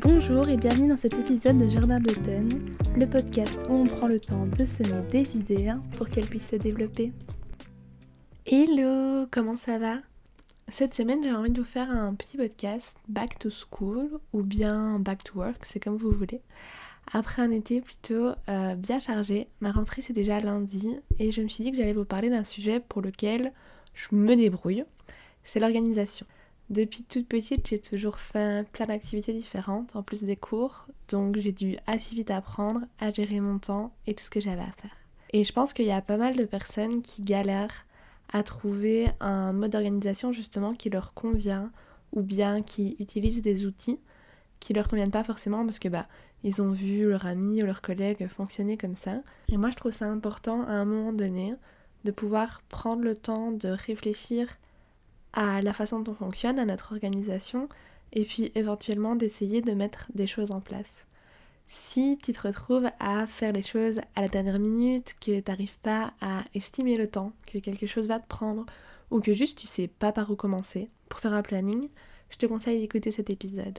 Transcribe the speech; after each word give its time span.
Bonjour 0.00 0.48
et 0.48 0.56
bienvenue 0.56 0.88
dans 0.88 0.96
cet 0.96 1.14
épisode 1.14 1.58
de 1.58 1.68
Jardin 1.68 1.98
d'automne, 1.98 2.72
le 2.96 3.04
podcast 3.04 3.58
où 3.68 3.72
on 3.72 3.86
prend 3.86 4.06
le 4.06 4.20
temps 4.20 4.46
de 4.46 4.64
semer 4.64 5.02
des 5.10 5.36
idées 5.36 5.72
pour 5.96 6.08
qu'elles 6.08 6.28
puissent 6.28 6.50
se 6.50 6.56
développer. 6.56 7.12
Hello, 8.46 9.26
comment 9.32 9.56
ça 9.56 9.78
va? 9.78 9.96
Cette 10.70 10.94
semaine 10.94 11.24
j'ai 11.24 11.32
envie 11.32 11.50
de 11.50 11.60
vous 11.60 11.66
faire 11.66 11.90
un 11.90 12.14
petit 12.14 12.36
podcast 12.36 12.96
Back 13.08 13.40
to 13.40 13.50
School 13.50 14.20
ou 14.32 14.42
bien 14.42 15.00
Back 15.00 15.24
to 15.24 15.40
Work, 15.40 15.64
c'est 15.64 15.80
comme 15.80 15.96
vous 15.96 16.12
voulez. 16.12 16.42
Après 17.12 17.42
un 17.42 17.50
été 17.50 17.80
plutôt 17.80 18.30
euh, 18.48 18.76
bien 18.76 19.00
chargé, 19.00 19.48
ma 19.60 19.72
rentrée 19.72 20.00
c'est 20.00 20.12
déjà 20.12 20.38
lundi 20.38 20.96
et 21.18 21.32
je 21.32 21.42
me 21.42 21.48
suis 21.48 21.64
dit 21.64 21.72
que 21.72 21.76
j'allais 21.76 21.92
vous 21.92 22.04
parler 22.04 22.30
d'un 22.30 22.44
sujet 22.44 22.78
pour 22.78 23.02
lequel 23.02 23.52
je 23.94 24.14
me 24.14 24.36
débrouille, 24.36 24.84
c'est 25.42 25.58
l'organisation. 25.58 26.24
Depuis 26.70 27.02
toute 27.02 27.26
petite, 27.26 27.66
j'ai 27.66 27.80
toujours 27.80 28.18
fait 28.18 28.68
plein 28.72 28.86
d'activités 28.86 29.32
différentes 29.32 29.96
en 29.96 30.02
plus 30.02 30.24
des 30.24 30.36
cours, 30.36 30.86
donc 31.08 31.38
j'ai 31.38 31.52
dû 31.52 31.78
assez 31.86 32.14
vite 32.14 32.30
apprendre 32.30 32.80
à 32.98 33.10
gérer 33.10 33.40
mon 33.40 33.58
temps 33.58 33.94
et 34.06 34.14
tout 34.14 34.24
ce 34.24 34.30
que 34.30 34.40
j'avais 34.40 34.60
à 34.60 34.72
faire. 34.72 34.96
Et 35.32 35.44
je 35.44 35.52
pense 35.52 35.72
qu'il 35.72 35.86
y 35.86 35.92
a 35.92 36.02
pas 36.02 36.18
mal 36.18 36.36
de 36.36 36.44
personnes 36.44 37.00
qui 37.00 37.22
galèrent 37.22 37.86
à 38.30 38.42
trouver 38.42 39.08
un 39.20 39.52
mode 39.52 39.72
d'organisation 39.72 40.32
justement 40.32 40.74
qui 40.74 40.90
leur 40.90 41.14
convient 41.14 41.70
ou 42.12 42.22
bien 42.22 42.62
qui 42.62 42.96
utilisent 42.98 43.42
des 43.42 43.64
outils 43.64 43.98
qui 44.60 44.72
leur 44.72 44.88
conviennent 44.88 45.10
pas 45.10 45.24
forcément 45.24 45.64
parce 45.64 45.78
que 45.78 45.88
bah 45.88 46.06
ils 46.44 46.62
ont 46.62 46.70
vu 46.70 47.08
leur 47.08 47.26
ami 47.26 47.62
ou 47.62 47.66
leur 47.66 47.80
collègue 47.82 48.28
fonctionner 48.28 48.76
comme 48.76 48.94
ça. 48.94 49.22
Et 49.48 49.56
moi 49.56 49.70
je 49.70 49.76
trouve 49.76 49.92
ça 49.92 50.06
important 50.06 50.62
à 50.62 50.72
un 50.72 50.84
moment 50.84 51.12
donné 51.12 51.54
de 52.04 52.10
pouvoir 52.10 52.62
prendre 52.68 53.02
le 53.02 53.14
temps 53.14 53.50
de 53.50 53.68
réfléchir 53.68 54.48
à 55.32 55.62
la 55.62 55.72
façon 55.72 56.00
dont 56.00 56.12
on 56.12 56.24
fonctionne, 56.24 56.58
à 56.58 56.64
notre 56.64 56.92
organisation, 56.92 57.68
et 58.12 58.24
puis 58.24 58.52
éventuellement 58.54 59.16
d'essayer 59.16 59.60
de 59.60 59.72
mettre 59.72 60.06
des 60.14 60.26
choses 60.26 60.50
en 60.50 60.60
place. 60.60 61.04
Si 61.66 62.18
tu 62.22 62.32
te 62.32 62.40
retrouves 62.40 62.88
à 62.98 63.26
faire 63.26 63.52
les 63.52 63.62
choses 63.62 64.00
à 64.14 64.22
la 64.22 64.28
dernière 64.28 64.58
minute, 64.58 65.14
que 65.20 65.40
tu 65.40 65.50
n'arrives 65.50 65.78
pas 65.80 66.14
à 66.22 66.42
estimer 66.54 66.96
le 66.96 67.08
temps, 67.08 67.32
que 67.46 67.58
quelque 67.58 67.86
chose 67.86 68.08
va 68.08 68.18
te 68.18 68.26
prendre, 68.26 68.64
ou 69.10 69.20
que 69.20 69.34
juste 69.34 69.58
tu 69.58 69.66
sais 69.66 69.86
pas 69.86 70.12
par 70.12 70.30
où 70.30 70.36
commencer 70.36 70.88
pour 71.10 71.20
faire 71.20 71.34
un 71.34 71.42
planning, 71.42 71.88
je 72.30 72.36
te 72.38 72.46
conseille 72.46 72.80
d'écouter 72.80 73.10
cet 73.10 73.28
épisode. 73.28 73.78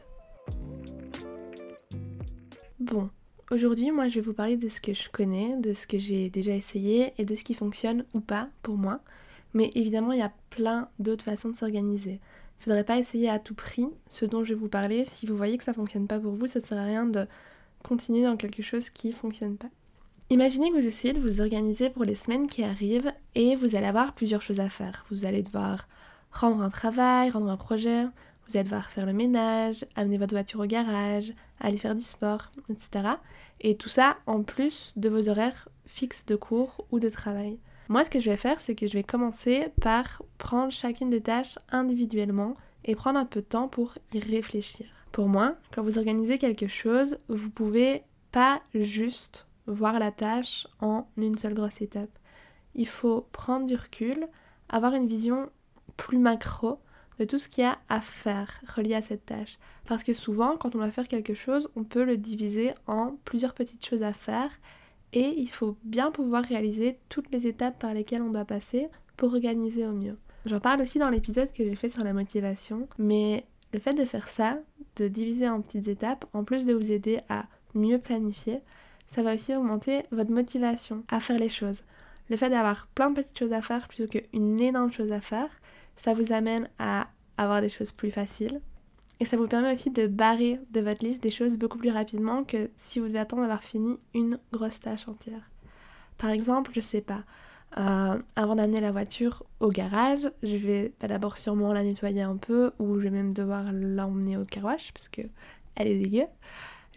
Bon, 2.80 3.10
aujourd'hui 3.52 3.92
moi 3.92 4.08
je 4.08 4.16
vais 4.16 4.22
vous 4.22 4.34
parler 4.34 4.58
de 4.58 4.70
ce 4.70 4.82
que 4.82 4.94
je 4.94 5.10
connais, 5.10 5.56
de 5.58 5.74
ce 5.74 5.88
que 5.88 5.98
j'ai 5.98 6.30
déjà 6.30 6.54
essayé 6.54 7.14
et 7.18 7.26
de 7.26 7.36
ce 7.36 7.44
qui 7.44 7.56
fonctionne 7.56 8.06
ou 8.14 8.20
pas 8.20 8.50
pour 8.62 8.78
moi. 8.78 9.00
Mais 9.54 9.70
évidemment, 9.76 10.12
il 10.12 10.20
y 10.20 10.24
a 10.24 10.34
plein 10.50 10.90
d'autres 11.00 11.26
façons 11.26 11.50
de 11.50 11.56
s'organiser. 11.56 12.20
Il 12.60 12.60
ne 12.60 12.64
faudrait 12.64 12.84
pas 12.84 12.98
essayer 12.98 13.30
à 13.30 13.40
tout 13.40 13.56
prix 13.56 13.88
ce 14.10 14.26
dont 14.26 14.44
je 14.44 14.54
vais 14.54 14.60
vous 14.60 14.70
parler. 14.70 15.06
Si 15.06 15.26
vous 15.26 15.38
voyez 15.38 15.58
que 15.58 15.64
ça 15.64 15.72
ne 15.72 15.78
fonctionne 15.78 16.08
pas 16.08 16.20
pour 16.20 16.34
vous, 16.34 16.48
ça 16.48 16.60
ne 16.60 16.64
sert 16.64 16.78
à 16.78 16.84
rien 16.84 17.06
de 17.06 17.28
continuer 17.84 18.24
dans 18.24 18.36
quelque 18.36 18.62
chose 18.62 18.90
qui 18.90 19.08
ne 19.08 19.14
fonctionne 19.14 19.58
pas. 19.58 19.70
Imaginez 20.30 20.70
que 20.70 20.76
vous 20.76 20.86
essayez 20.86 21.14
de 21.14 21.20
vous 21.20 21.42
organiser 21.42 21.90
pour 21.90 22.04
les 22.04 22.14
semaines 22.14 22.48
qui 22.48 22.64
arrivent 22.64 23.12
et 23.34 23.56
vous 23.56 23.76
allez 23.76 23.88
avoir 23.88 24.14
plusieurs 24.14 24.44
choses 24.44 24.60
à 24.60 24.70
faire. 24.70 25.06
Vous 25.10 25.26
allez 25.26 25.42
devoir 25.42 25.88
rendre 26.32 26.62
un 26.62 26.70
travail, 26.70 27.32
rendre 27.32 27.50
un 27.50 27.58
projet, 27.58 28.04
vous 28.04 28.56
allez 28.56 28.64
devoir 28.64 28.90
faire 28.92 29.08
le 29.08 29.14
ménage, 29.14 29.86
amener 29.96 30.20
votre 30.20 30.36
voiture 30.36 30.60
au 30.60 30.66
garage, 30.66 31.34
aller 31.60 31.78
faire 31.78 31.96
du 31.96 32.04
sport, 32.04 32.52
etc. 32.70 33.16
Et 33.62 33.76
tout 33.76 33.90
ça 33.90 34.18
en 34.28 34.44
plus 34.44 34.94
de 34.98 35.10
vos 35.10 35.30
horaires 35.30 35.70
fixes 35.86 36.26
de 36.26 36.36
cours 36.36 36.86
ou 36.92 37.00
de 37.00 37.10
travail. 37.10 37.58
Moi, 37.90 38.06
ce 38.06 38.12
que 38.12 38.20
je 38.20 38.30
vais 38.30 38.38
faire, 38.38 38.60
c'est 38.60 38.76
que 38.76 38.88
je 38.88 38.94
vais 38.94 39.04
commencer 39.04 39.70
par 39.82 40.22
prendre 40.38 40.72
chacune 40.72 41.10
des 41.10 41.22
tâches 41.22 41.58
individuellement 41.72 42.56
et 42.86 42.96
prendre 42.96 43.18
un 43.18 43.26
peu 43.26 43.42
de 43.42 43.46
temps 43.48 43.68
pour 43.68 43.96
y 44.14 44.20
réfléchir. 44.20 44.86
Pour 45.12 45.28
moi, 45.28 45.56
quand 45.72 45.82
vous 45.82 45.98
organisez 45.98 46.38
quelque 46.38 46.68
chose, 46.68 47.18
vous 47.30 47.50
pouvez 47.50 48.04
pas 48.32 48.62
juste 48.76 49.48
voir 49.66 49.98
la 49.98 50.12
tâche 50.12 50.68
en 50.82 51.08
une 51.18 51.36
seule 51.36 51.56
grosse 51.56 51.82
étape. 51.82 52.12
Il 52.76 52.88
faut 52.88 53.28
prendre 53.32 53.66
du 53.66 53.76
recul, 53.76 54.28
avoir 54.70 54.94
une 54.94 55.08
vision 55.08 55.50
plus 55.98 56.20
macro 56.20 56.78
de 57.18 57.26
tout 57.26 57.40
ce 57.40 57.50
qu'il 57.50 57.64
y 57.64 57.68
a 57.68 57.80
à 57.90 58.02
faire 58.02 58.62
relié 58.76 58.94
à 58.94 59.02
cette 59.02 59.26
tâche. 59.26 59.58
Parce 59.88 60.04
que 60.04 60.14
souvent, 60.14 60.58
quand 60.58 60.76
on 60.76 60.80
va 60.80 60.92
faire 60.92 61.08
quelque 61.08 61.34
chose, 61.34 61.72
on 61.76 61.84
peut 61.84 62.04
le 62.04 62.18
diviser 62.18 62.76
en 62.86 63.16
plusieurs 63.26 63.56
petites 63.56 63.84
choses 63.84 64.04
à 64.04 64.14
faire 64.14 64.52
et 65.14 65.34
il 65.38 65.50
faut 65.50 65.78
bien 65.84 66.12
pouvoir 66.12 66.44
réaliser 66.44 66.98
toutes 67.10 67.32
les 67.32 67.48
étapes 67.48 67.80
par 67.80 67.94
lesquelles 67.94 68.22
on 68.22 68.32
doit 68.32 68.46
passer 68.46 68.88
pour 69.18 69.34
organiser 69.34 69.86
au 69.86 69.92
mieux. 69.92 70.18
J'en 70.46 70.60
parle 70.60 70.82
aussi 70.82 71.00
dans 71.00 71.10
l'épisode 71.10 71.52
que 71.52 71.64
j'ai 71.64 71.76
fait 71.76 71.90
sur 71.90 72.04
la 72.04 72.14
motivation, 72.14 72.88
mais 72.98 73.46
le 73.74 73.80
fait 73.80 73.94
de 73.94 74.06
faire 74.06 74.30
ça, 74.30 74.60
de 74.96 75.08
diviser 75.08 75.50
en 75.50 75.62
petites 75.62 75.88
étapes, 75.88 76.26
en 76.34 76.44
plus 76.44 76.66
de 76.66 76.74
vous 76.74 76.92
aider 76.92 77.20
à 77.30 77.46
mieux 77.74 78.00
planifier, 78.00 78.62
ça 79.08 79.24
va 79.24 79.34
aussi 79.34 79.56
augmenter 79.56 80.04
votre 80.12 80.32
motivation 80.32 81.04
à 81.10 81.20
faire 81.20 81.40
les 81.40 81.50
choses. 81.50 81.84
Le 82.30 82.38
fait 82.38 82.50
d'avoir 82.50 82.88
plein 82.88 83.10
de 83.10 83.16
petites 83.16 83.38
choses 83.38 83.54
à 83.54 83.62
faire 83.62 83.88
plutôt 83.88 84.08
qu'une 84.08 84.62
énorme 84.62 84.92
chose 84.92 85.12
à 85.12 85.20
faire, 85.20 85.50
ça 85.96 86.14
vous 86.14 86.32
amène 86.32 86.70
à 86.78 87.10
avoir 87.38 87.62
des 87.62 87.70
choses 87.70 87.92
plus 87.92 88.12
faciles, 88.12 88.62
et 89.20 89.26
ça 89.26 89.38
vous 89.38 89.48
permet 89.48 89.74
aussi 89.74 89.90
de 89.92 90.08
barrer 90.08 90.60
de 90.72 90.80
votre 90.80 91.04
liste 91.04 91.22
des 91.22 91.32
choses 91.32 91.58
beaucoup 91.58 91.78
plus 91.78 91.92
rapidement 91.92 92.44
que 92.44 92.70
si 92.78 93.00
vous 93.00 93.08
devez 93.08 93.20
attendre 93.20 93.42
d'avoir 93.42 93.64
fini 93.64 93.98
une 94.14 94.40
grosse 94.54 94.80
tâche 94.80 95.08
entière. 95.08 95.50
Par 96.18 96.30
exemple, 96.30 96.72
je 96.74 96.80
sais 96.80 97.02
pas, 97.02 97.24
euh, 97.78 98.18
avant 98.36 98.56
d'amener 98.56 98.82
la 98.82 98.92
voiture 98.92 99.44
au 99.60 99.70
garage, 99.70 100.30
je 100.42 100.56
vais 100.56 100.94
d'abord 101.02 101.38
sûrement 101.38 101.74
la 101.74 101.84
nettoyer 101.84 102.22
un 102.22 102.38
peu 102.38 102.72
ou 102.80 102.98
je 103.00 103.04
vais 103.04 103.10
même 103.10 103.34
devoir 103.34 103.72
l'emmener 103.72 104.38
au 104.38 104.46
carwash 104.46 104.92
parce 104.94 105.10
que 105.10 105.22
elle 105.76 105.88
est 105.88 106.00
dégueu. 106.00 106.26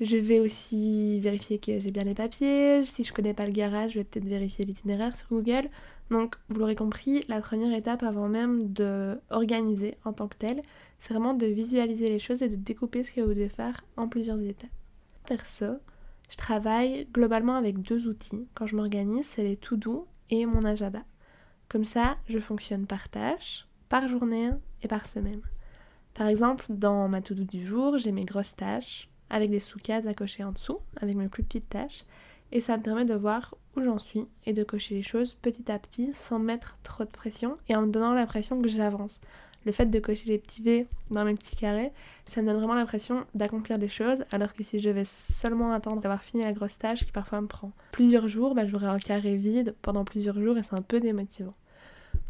Je 0.01 0.17
vais 0.17 0.41
aussi 0.41 1.21
vérifier 1.21 1.59
que 1.59 1.79
j'ai 1.79 1.91
bien 1.91 2.05
les 2.05 2.15
papiers. 2.15 2.83
Si 2.85 3.05
je 3.05 3.13
connais 3.13 3.35
pas 3.35 3.47
le 3.47 3.53
garage, 3.53 3.93
je 3.93 3.99
vais 3.99 4.05
peut-être 4.05 4.25
vérifier 4.25 4.65
l'itinéraire 4.65 5.15
sur 5.15 5.29
Google. 5.29 5.69
Donc, 6.13 6.37
vous 6.51 6.59
l'aurez 6.59 6.77
compris, 6.77 7.25
la 7.29 7.41
première 7.41 7.75
étape 7.75 8.03
avant 8.03 8.29
même 8.29 8.71
de 8.71 9.19
organiser 9.31 9.97
en 10.05 10.13
tant 10.13 10.29
que 10.29 10.37
tel, 10.37 10.61
c'est 10.99 11.15
vraiment 11.15 11.33
de 11.33 11.47
visualiser 11.47 12.07
les 12.07 12.19
choses 12.19 12.43
et 12.43 12.51
de 12.51 12.55
découper 12.55 13.03
ce 13.03 13.13
que 13.13 13.23
vous 13.23 13.31
devez 13.31 13.49
faire 13.49 13.83
en 13.97 14.09
plusieurs 14.09 14.39
étapes. 14.43 14.69
Perso, 15.27 15.79
je 16.29 16.37
travaille 16.37 17.07
globalement 17.15 17.57
avec 17.57 17.81
deux 17.81 18.09
outils. 18.09 18.47
Quand 18.53 18.67
je 18.67 18.77
m'organise, 18.77 19.25
c'est 19.25 19.43
les 19.43 19.57
to-do 19.57 20.07
et 20.29 20.45
mon 20.45 20.67
agenda. 20.67 21.03
Comme 21.71 21.85
ça, 21.85 22.19
je 22.29 22.39
fonctionne 22.39 22.87
par 22.87 23.09
tâche, 23.09 23.67
par 23.89 24.07
journée 24.07 24.51
et 24.83 24.89
par 24.89 25.07
semaine. 25.07 25.41
Par 26.13 26.27
exemple, 26.27 26.67
dans 26.69 27.09
ma 27.09 27.23
to-do 27.23 27.45
du 27.45 27.67
jour, 27.67 27.97
j'ai 27.97 28.13
mes 28.13 28.27
grosses 28.27 28.55
tâches 28.55 29.09
avec 29.31 29.51
des 29.51 29.61
sous-cases 29.61 30.07
à 30.07 30.13
cocher 30.13 30.45
en 30.45 30.53
dessous, 30.53 30.81
avec 31.01 31.17
mes 31.17 31.29
plus 31.29 31.43
petites 31.43 31.71
tâches. 31.71 32.05
Et 32.53 32.61
ça 32.61 32.77
me 32.77 32.83
permet 32.83 33.07
de 33.07 33.15
voir 33.15 33.55
où 33.77 33.83
j'en 33.83 33.99
suis 33.99 34.27
et 34.45 34.53
de 34.53 34.63
cocher 34.63 34.95
les 34.95 35.03
choses 35.03 35.35
petit 35.41 35.73
à 35.73 35.79
petit 35.79 36.13
sans 36.15 36.39
mettre 36.39 36.77
trop 36.83 37.05
de 37.05 37.11
pression 37.11 37.57
et 37.69 37.75
en 37.75 37.83
me 37.83 37.91
donnant 37.91 38.13
l'impression 38.13 38.61
que 38.61 38.69
j'avance. 38.69 39.21
Le 39.65 39.73
fait 39.73 39.87
de 39.87 39.99
cocher 40.01 40.29
les 40.29 40.39
petits 40.39 40.63
V 40.63 40.87
dans 41.11 41.25
mes 41.25 41.35
petits 41.35 41.57
carrés, 41.57 41.93
ça 42.27 42.43
me 42.43 42.49
donne 42.49 42.57
vraiment 42.57 42.75
l'impression 42.75 43.25
d'accomplir 43.35 43.79
des 43.79 43.89
choses, 43.89 44.25
alors 44.33 44.55
que 44.55 44.65
si 44.65 44.81
je 44.81 44.91
vais 44.91 45.05
seulement 45.05 45.73
attendre 45.73 46.01
d'avoir 46.01 46.23
fini 46.23 46.43
la 46.43 46.53
grosse 46.53 46.79
tâche 46.79 47.05
qui 47.05 47.13
parfois 47.13 47.41
me 47.41 47.47
prend 47.47 47.71
plusieurs 47.93 48.29
jours, 48.29 48.55
bah, 48.55 48.67
j'aurai 48.67 48.89
un 48.89 48.99
carré 48.99 49.37
vide 49.37 49.75
pendant 49.81 50.05
plusieurs 50.05 50.41
jours 50.41 50.59
et 50.59 50.63
c'est 50.63 50.75
un 50.75 50.83
peu 50.83 51.01
démotivant. 51.01 51.55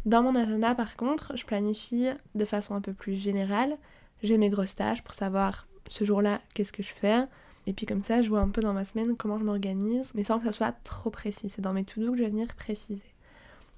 Dans 0.05 0.21
mon 0.21 0.35
agenda, 0.35 0.75
par 0.75 0.95
contre, 0.95 1.35
je 1.35 1.45
planifie 1.45 2.07
de 2.35 2.45
façon 2.45 2.75
un 2.75 2.81
peu 2.81 2.93
plus 2.93 3.15
générale. 3.15 3.77
J'ai 4.21 4.37
mes 4.37 4.49
grosses 4.49 4.75
tâches 4.75 5.01
pour 5.01 5.13
savoir 5.15 5.67
ce 5.89 6.03
jour-là, 6.03 6.39
qu'est-ce 6.53 6.71
que 6.73 6.83
je 6.83 6.93
fais 6.93 7.25
Et 7.65 7.73
puis 7.73 7.85
comme 7.85 8.03
ça, 8.03 8.21
je 8.21 8.29
vois 8.29 8.41
un 8.41 8.49
peu 8.49 8.61
dans 8.61 8.73
ma 8.73 8.85
semaine 8.85 9.15
comment 9.15 9.39
je 9.39 9.43
m'organise, 9.43 10.09
mais 10.13 10.23
sans 10.23 10.39
que 10.39 10.45
ça 10.45 10.51
soit 10.51 10.73
trop 10.83 11.09
précis. 11.09 11.49
C'est 11.49 11.61
dans 11.61 11.73
mes 11.73 11.83
to-do 11.83 12.11
que 12.11 12.17
je 12.17 12.23
vais 12.23 12.29
venir 12.29 12.53
préciser. 12.55 13.01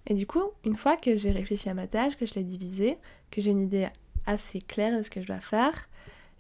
Et 0.08 0.14
du 0.14 0.28
coup, 0.28 0.44
une 0.66 0.76
fois 0.76 0.98
que 0.98 1.16
j'ai 1.16 1.32
réfléchi 1.32 1.70
à 1.70 1.74
ma 1.74 1.88
tâche, 1.88 2.16
que 2.16 2.26
je 2.26 2.36
l'ai 2.36 2.44
divisée, 2.44 2.98
que 3.32 3.42
j'ai 3.42 3.52
une 3.52 3.62
idée 3.62 3.88
assez 4.26 4.60
claire 4.60 4.98
de 4.98 5.04
ce 5.04 5.10
que 5.10 5.22
je 5.22 5.28
dois 5.28 5.40
faire, 5.40 5.90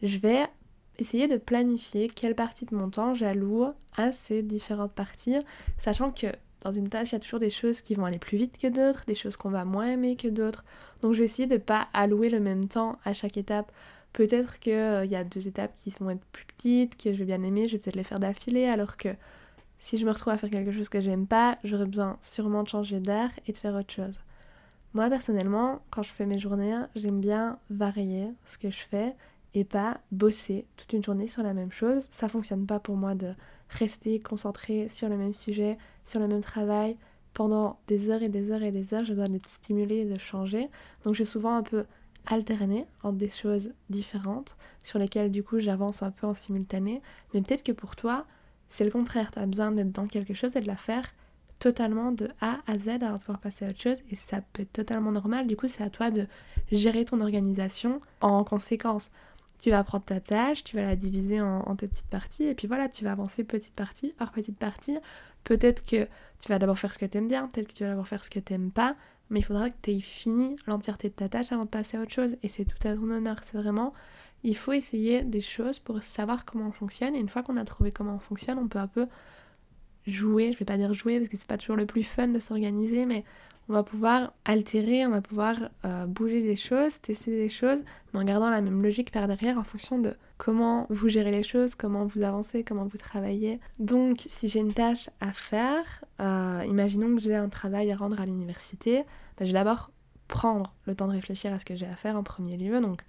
je 0.03 0.17
vais 0.17 0.45
essayer 0.97 1.27
de 1.27 1.37
planifier 1.37 2.07
quelle 2.07 2.35
partie 2.35 2.65
de 2.65 2.75
mon 2.75 2.89
temps 2.89 3.13
j'alloue 3.13 3.67
à 3.97 4.11
ces 4.11 4.41
différentes 4.41 4.93
parties, 4.93 5.37
sachant 5.77 6.11
que 6.11 6.27
dans 6.61 6.71
une 6.71 6.89
tâche, 6.89 7.11
il 7.11 7.13
y 7.13 7.15
a 7.17 7.19
toujours 7.19 7.39
des 7.39 7.51
choses 7.51 7.81
qui 7.81 7.93
vont 7.93 8.05
aller 8.05 8.17
plus 8.17 8.37
vite 8.37 8.57
que 8.57 8.67
d'autres, 8.67 9.03
des 9.05 9.13
choses 9.13 9.37
qu'on 9.37 9.51
va 9.51 9.65
moins 9.65 9.85
aimer 9.85 10.15
que 10.15 10.27
d'autres. 10.27 10.63
Donc 11.01 11.13
je 11.13 11.19
vais 11.19 11.25
essayer 11.25 11.47
de 11.47 11.53
ne 11.53 11.59
pas 11.59 11.87
allouer 11.93 12.29
le 12.29 12.39
même 12.39 12.65
temps 12.67 12.97
à 13.05 13.13
chaque 13.13 13.37
étape 13.37 13.71
Peut-être 14.15 14.59
qu'il 14.59 14.71
euh, 14.71 15.03
y 15.03 15.17
a 15.17 15.25
deux 15.25 15.45
étapes 15.45 15.75
qui 15.75 15.89
vont 15.99 16.09
être 16.09 16.23
plus 16.31 16.45
petites, 16.45 16.95
que 16.95 17.11
je 17.11 17.17
vais 17.17 17.25
bien 17.25 17.43
aimer, 17.43 17.67
je 17.67 17.73
vais 17.73 17.79
peut-être 17.79 17.97
les 17.97 18.05
faire 18.05 18.17
d'affilée, 18.17 18.63
alors 18.63 18.95
que 18.95 19.09
si 19.77 19.97
je 19.97 20.05
me 20.05 20.11
retrouve 20.11 20.31
à 20.31 20.37
faire 20.37 20.49
quelque 20.49 20.71
chose 20.71 20.87
que 20.87 21.01
j'aime 21.01 21.27
pas, 21.27 21.57
j'aurais 21.65 21.85
besoin 21.85 22.17
sûrement 22.21 22.63
de 22.63 22.69
changer 22.69 23.01
d'air 23.01 23.29
et 23.45 23.51
de 23.51 23.57
faire 23.57 23.75
autre 23.75 23.93
chose. 23.93 24.17
Moi 24.93 25.09
personnellement, 25.09 25.81
quand 25.89 26.01
je 26.01 26.13
fais 26.13 26.25
mes 26.25 26.39
journées, 26.39 26.77
j'aime 26.95 27.19
bien 27.19 27.59
varier 27.69 28.29
ce 28.45 28.57
que 28.57 28.69
je 28.69 28.79
fais 28.89 29.13
et 29.53 29.65
pas 29.65 29.99
bosser 30.13 30.65
toute 30.77 30.93
une 30.93 31.03
journée 31.03 31.27
sur 31.27 31.43
la 31.43 31.53
même 31.53 31.73
chose. 31.73 32.07
Ça 32.09 32.29
fonctionne 32.29 32.65
pas 32.65 32.79
pour 32.79 32.95
moi 32.95 33.15
de 33.15 33.33
rester 33.67 34.21
concentré 34.21 34.87
sur 34.87 35.09
le 35.09 35.17
même 35.17 35.33
sujet, 35.33 35.77
sur 36.05 36.21
le 36.21 36.29
même 36.29 36.39
travail 36.39 36.95
pendant 37.33 37.79
des 37.87 38.09
heures 38.09 38.23
et 38.23 38.29
des 38.29 38.49
heures 38.49 38.63
et 38.63 38.71
des 38.71 38.93
heures. 38.93 39.03
Je 39.03 39.13
dois 39.13 39.25
être 39.25 39.49
stimulée 39.49 40.05
de 40.05 40.17
changer. 40.17 40.69
Donc 41.03 41.15
j'ai 41.15 41.25
souvent 41.25 41.57
un 41.57 41.63
peu 41.63 41.83
alterner 42.27 42.85
entre 43.03 43.17
des 43.17 43.29
choses 43.29 43.73
différentes 43.89 44.55
sur 44.83 44.99
lesquelles 44.99 45.31
du 45.31 45.43
coup 45.43 45.59
j'avance 45.59 46.03
un 46.03 46.11
peu 46.11 46.27
en 46.27 46.33
simultané. 46.33 47.01
Mais 47.33 47.41
peut-être 47.41 47.63
que 47.63 47.71
pour 47.71 47.95
toi, 47.95 48.25
c'est 48.69 48.85
le 48.85 48.91
contraire. 48.91 49.31
Tu 49.31 49.39
as 49.39 49.45
besoin 49.45 49.71
d'être 49.71 49.91
dans 49.91 50.07
quelque 50.07 50.33
chose 50.33 50.55
et 50.55 50.61
de 50.61 50.67
la 50.67 50.75
faire 50.75 51.13
totalement 51.59 52.11
de 52.11 52.29
A 52.41 52.59
à 52.67 52.77
Z 52.77 52.89
avant 52.89 53.13
de 53.13 53.19
pouvoir 53.19 53.39
passer 53.39 53.65
à 53.65 53.69
autre 53.69 53.81
chose 53.81 53.97
et 54.09 54.15
ça 54.15 54.41
peut 54.53 54.63
être 54.63 54.73
totalement 54.73 55.11
normal. 55.11 55.47
Du 55.47 55.55
coup, 55.55 55.67
c'est 55.67 55.83
à 55.83 55.89
toi 55.89 56.11
de 56.11 56.27
gérer 56.71 57.05
ton 57.05 57.21
organisation 57.21 57.99
en 58.21 58.43
conséquence. 58.43 59.11
Tu 59.61 59.69
vas 59.69 59.83
prendre 59.83 60.03
ta 60.03 60.19
tâche, 60.19 60.63
tu 60.63 60.75
vas 60.75 60.83
la 60.83 60.95
diviser 60.95 61.41
en, 61.41 61.75
tes 61.75 61.87
petites 61.87 62.07
parties 62.07 62.43
et 62.43 62.55
puis 62.55 62.67
voilà, 62.67 62.89
tu 62.89 63.03
vas 63.03 63.13
avancer 63.13 63.43
petite 63.43 63.73
partie 63.73 64.13
par 64.17 64.31
petite 64.31 64.57
partie. 64.57 64.97
Peut-être 65.45 65.85
que 65.85 66.07
tu 66.39 66.49
vas 66.49 66.59
d'abord 66.59 66.77
faire 66.77 66.93
ce 66.93 66.99
que 66.99 67.05
tu 67.05 67.17
aimes 67.17 67.29
bien, 67.29 67.47
peut-être 67.47 67.69
que 67.69 67.73
tu 67.73 67.83
vas 67.83 67.89
d'abord 67.89 68.07
faire 68.07 68.25
ce 68.25 68.29
que 68.29 68.39
tu 68.39 68.51
n'aimes 68.51 68.71
pas, 68.71 68.95
mais 69.29 69.39
il 69.39 69.43
faudra 69.43 69.69
que 69.69 69.75
tu 69.81 69.91
aies 69.91 70.01
fini 70.01 70.55
l'entièreté 70.67 71.07
de 71.09 71.13
ta 71.13 71.29
tâche 71.29 71.51
avant 71.51 71.63
de 71.65 71.69
passer 71.69 71.97
à 71.97 72.01
autre 72.01 72.11
chose 72.11 72.35
et 72.43 72.49
c'est 72.49 72.65
tout 72.65 72.87
à 72.87 72.93
ton 72.93 73.09
honneur. 73.09 73.37
C'est 73.43 73.57
vraiment, 73.57 73.93
il 74.43 74.57
faut 74.57 74.73
essayer 74.73 75.23
des 75.23 75.41
choses 75.41 75.79
pour 75.79 76.03
savoir 76.03 76.45
comment 76.45 76.67
on 76.67 76.71
fonctionne 76.71 77.15
et 77.15 77.19
une 77.19 77.29
fois 77.29 77.43
qu'on 77.43 77.57
a 77.57 77.63
trouvé 77.63 77.91
comment 77.91 78.15
on 78.15 78.19
fonctionne, 78.19 78.59
on 78.59 78.67
peut 78.67 78.79
un 78.79 78.87
peu 78.87 79.07
jouer, 80.05 80.51
je 80.51 80.59
vais 80.59 80.65
pas 80.65 80.77
dire 80.77 80.93
jouer 80.93 81.17
parce 81.17 81.29
que 81.29 81.37
c'est 81.37 81.47
pas 81.47 81.57
toujours 81.57 81.77
le 81.77 81.85
plus 81.85 82.03
fun 82.03 82.27
de 82.27 82.39
s'organiser, 82.39 83.05
mais 83.05 83.23
on 83.67 83.73
va 83.73 83.83
pouvoir 83.83 84.33
altérer, 84.45 85.05
on 85.05 85.09
va 85.09 85.21
pouvoir 85.21 85.55
euh, 85.85 86.05
bouger 86.05 86.41
des 86.43 86.55
choses, 86.55 87.01
tester 87.01 87.31
des 87.31 87.49
choses, 87.49 87.79
mais 88.13 88.19
en 88.19 88.23
gardant 88.23 88.49
la 88.49 88.61
même 88.61 88.81
logique 88.81 89.11
par 89.11 89.27
derrière 89.27 89.57
en 89.57 89.63
fonction 89.63 89.97
de 89.97 90.13
comment 90.37 90.85
vous 90.89 91.09
gérez 91.09 91.31
les 91.31 91.43
choses, 91.43 91.75
comment 91.75 92.05
vous 92.05 92.23
avancez, 92.23 92.63
comment 92.63 92.85
vous 92.85 92.97
travaillez. 92.97 93.59
Donc 93.79 94.23
si 94.27 94.47
j'ai 94.47 94.59
une 94.59 94.73
tâche 94.73 95.09
à 95.19 95.33
faire, 95.33 96.03
euh, 96.19 96.63
imaginons 96.67 97.15
que 97.15 97.21
j'ai 97.21 97.35
un 97.35 97.49
travail 97.49 97.91
à 97.91 97.95
rendre 97.95 98.21
à 98.21 98.25
l'université, 98.25 99.03
bah, 99.37 99.45
je 99.45 99.45
vais 99.45 99.53
d'abord 99.53 99.91
prendre 100.27 100.73
le 100.85 100.95
temps 100.95 101.07
de 101.07 101.13
réfléchir 101.13 101.53
à 101.53 101.59
ce 101.59 101.65
que 101.65 101.75
j'ai 101.75 101.87
à 101.87 101.95
faire 101.95 102.17
en 102.17 102.23
premier 102.23 102.57
lieu. 102.57 102.79
Donc 102.81 103.01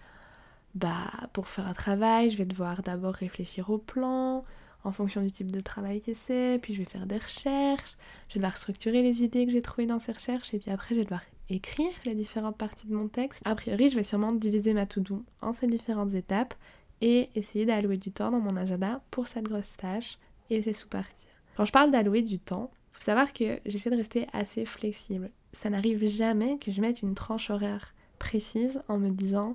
bah, 0.75 1.11
pour 1.33 1.49
faire 1.49 1.67
un 1.67 1.75
travail, 1.75 2.31
je 2.31 2.39
vais 2.39 2.45
devoir 2.45 2.83
d'abord 2.83 3.15
réfléchir 3.15 3.71
au 3.71 3.79
plan, 3.79 4.45
en 4.87 4.93
fonction 4.93 5.21
du 5.21 5.33
type 5.33 5.51
de 5.51 5.61
travail 5.61 6.01
que 6.01 6.15
c'est, 6.15 6.61
puis 6.63 6.73
je 6.73 6.79
vais 6.79 6.89
faire 6.89 7.07
des 7.07 7.19
recherches, 7.19 7.97
je 8.29 8.35
vais 8.35 8.41
devoir 8.41 8.57
structurer 8.57 9.03
les 9.03 9.25
idées 9.25 9.45
que 9.45 9.53
j'ai 9.53 9.63
trouvées 9.63 9.87
dans 9.87 9.99
ces 9.99 10.13
recherches, 10.13 10.55
et 10.55 10.59
puis 10.59 10.71
après 10.71 10.95
je 10.95 11.01
vais 11.01 11.05
devoir 11.05 11.23
écrire 11.49 11.93
les 12.05 12.15
différentes 12.15 12.57
parties 12.57 12.87
de 12.87 12.95
mon 12.95 13.09
texte. 13.09 13.43
A 13.45 13.55
priori, 13.55 13.91
je 13.91 13.97
vais 13.97 14.05
sûrement 14.05 14.33
diviser 14.33 14.75
ma 14.75 14.87
to-do 14.87 15.25
en 15.43 15.53
ces 15.53 15.67
différentes 15.67 16.15
étapes 16.15 16.55
et 17.01 17.31
essayer 17.35 17.67
d'allouer 17.67 17.99
du 17.99 18.13
temps 18.13 18.31
dans 18.31 18.41
mon 18.41 18.57
agenda 18.57 19.01
pour 19.11 19.27
cette 19.27 19.45
grosse 19.45 19.77
tâche 19.77 20.19
et 20.51 20.57
laisser 20.57 20.73
sous-partir. 20.73 21.29
Quand 21.57 21.65
je 21.65 21.73
parle 21.73 21.91
d'allouer 21.91 22.23
du 22.23 22.39
temps, 22.39 22.71
faut 22.93 23.03
savoir 23.03 23.33
que 23.33 23.61
j'essaie 23.67 23.91
de 23.91 23.97
rester 23.97 24.27
assez 24.33 24.65
flexible. 24.65 25.31
Ça 25.53 25.69
n'arrive 25.69 26.07
jamais 26.07 26.59
que 26.59 26.71
je 26.71 26.81
mette 26.81 27.03
une 27.03 27.15
tranche 27.15 27.51
horaire 27.51 27.95
précise 28.19 28.81
en 28.89 28.99
me 28.99 29.11
disant 29.11 29.55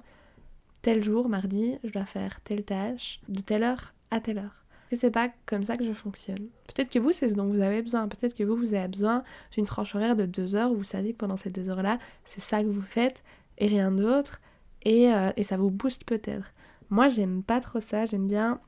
tel 0.82 1.04
jour, 1.04 1.30
mardi, 1.30 1.78
je 1.84 1.92
dois 1.92 2.06
faire 2.06 2.42
telle 2.42 2.64
tâche 2.64 3.22
de 3.28 3.42
telle 3.42 3.64
heure 3.64 3.94
à 4.12 4.20
telle 4.20 4.40
heure 4.40 4.61
c'est 4.96 5.12
pas 5.12 5.30
comme 5.46 5.64
ça 5.64 5.76
que 5.76 5.86
je 5.86 5.94
fonctionne. 5.94 6.50
Peut-être 6.68 6.90
que 6.90 7.00
vous, 7.00 7.12
c'est 7.12 7.30
ce 7.30 7.36
dont 7.36 7.46
vous 7.46 7.62
avez 7.62 7.82
besoin. 7.82 8.08
Peut-être 8.08 8.36
que 8.36 8.44
vous, 8.44 8.56
vous 8.56 8.74
avez 8.74 8.88
besoin 8.88 9.24
d'une 9.52 9.66
tranche 9.66 9.96
horaire 9.96 10.16
de 10.16 10.26
deux 10.26 10.56
heures 10.56 10.72
où 10.72 10.76
vous 10.76 10.84
savez 10.84 11.14
que 11.14 11.18
pendant 11.18 11.38
ces 11.38 11.50
deux 11.50 11.70
heures-là, 11.70 12.00
c'est 12.26 12.42
ça 12.42 12.62
que 12.62 12.68
vous 12.68 12.82
faites 12.82 13.24
et 13.58 13.68
rien 13.68 13.92
d'autre. 13.92 14.42
Et, 14.84 15.14
euh, 15.14 15.32
et 15.38 15.44
ça 15.44 15.58
vous 15.58 15.72
booste 15.72 16.06
peut-être. 16.06 16.54
Moi, 16.90 17.08
j'aime 17.08 17.44
pas 17.44 17.60
trop 17.60 17.80
ça. 17.80 18.06
J'aime 18.06 18.28
bien 18.28 18.60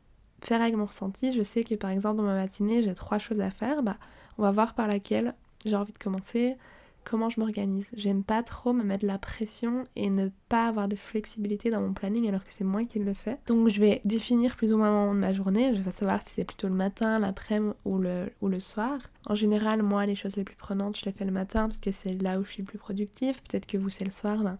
faire 0.41 0.61
avec 0.61 0.75
mon 0.75 0.85
ressenti. 0.85 1.31
Je 1.31 1.43
sais 1.43 1.63
que 1.63 1.75
par 1.75 1.89
exemple, 1.89 2.17
dans 2.17 2.23
ma 2.23 2.35
matinée, 2.35 2.83
j'ai 2.83 2.93
trois 2.93 3.17
choses 3.17 3.41
à 3.41 3.49
faire. 3.49 3.83
Bah, 3.83 3.97
on 4.37 4.43
va 4.43 4.51
voir 4.51 4.75
par 4.75 4.87
laquelle 4.87 5.33
j'ai 5.65 5.75
envie 5.75 5.93
de 5.93 5.97
commencer 5.97 6.55
comment 7.03 7.29
je 7.29 7.39
m'organise. 7.39 7.87
J'aime 7.93 8.23
pas 8.23 8.43
trop 8.43 8.73
me 8.73 8.83
mettre 8.83 9.05
la 9.05 9.17
pression 9.17 9.85
et 9.95 10.09
ne 10.09 10.29
pas 10.49 10.67
avoir 10.67 10.87
de 10.87 10.95
flexibilité 10.95 11.69
dans 11.69 11.81
mon 11.81 11.93
planning 11.93 12.27
alors 12.27 12.43
que 12.43 12.51
c'est 12.51 12.63
moi 12.63 12.83
qui 12.85 12.99
le 12.99 13.13
fais. 13.13 13.37
Donc 13.47 13.69
je 13.69 13.79
vais 13.79 14.01
définir 14.05 14.55
plus 14.55 14.73
ou 14.73 14.77
moins 14.77 15.13
ma 15.13 15.33
journée, 15.33 15.75
je 15.75 15.81
vais 15.81 15.91
savoir 15.91 16.21
si 16.21 16.31
c'est 16.31 16.45
plutôt 16.45 16.67
le 16.67 16.73
matin, 16.73 17.19
l'après-midi 17.19 17.73
ou 17.85 17.97
le, 17.97 18.31
ou 18.41 18.47
le 18.47 18.59
soir. 18.59 18.99
En 19.27 19.35
général, 19.35 19.83
moi, 19.83 20.05
les 20.05 20.15
choses 20.15 20.35
les 20.35 20.43
plus 20.43 20.55
prenantes, 20.55 20.97
je 20.97 21.05
les 21.05 21.11
fais 21.11 21.25
le 21.25 21.31
matin 21.31 21.63
parce 21.63 21.77
que 21.77 21.91
c'est 21.91 22.21
là 22.21 22.39
où 22.39 22.43
je 22.43 22.51
suis 22.51 22.63
le 22.63 22.67
plus 22.67 22.77
productif. 22.77 23.41
Peut-être 23.43 23.65
que 23.65 23.77
vous, 23.77 23.89
c'est 23.89 24.05
le 24.05 24.11
soir, 24.11 24.37
ben, 24.43 24.57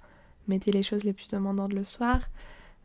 mettez 0.48 0.72
les 0.72 0.84
choses 0.84 1.04
les 1.04 1.14
plus 1.14 1.30
demandantes 1.30 1.74
le 1.74 1.84
soir. 1.84 2.20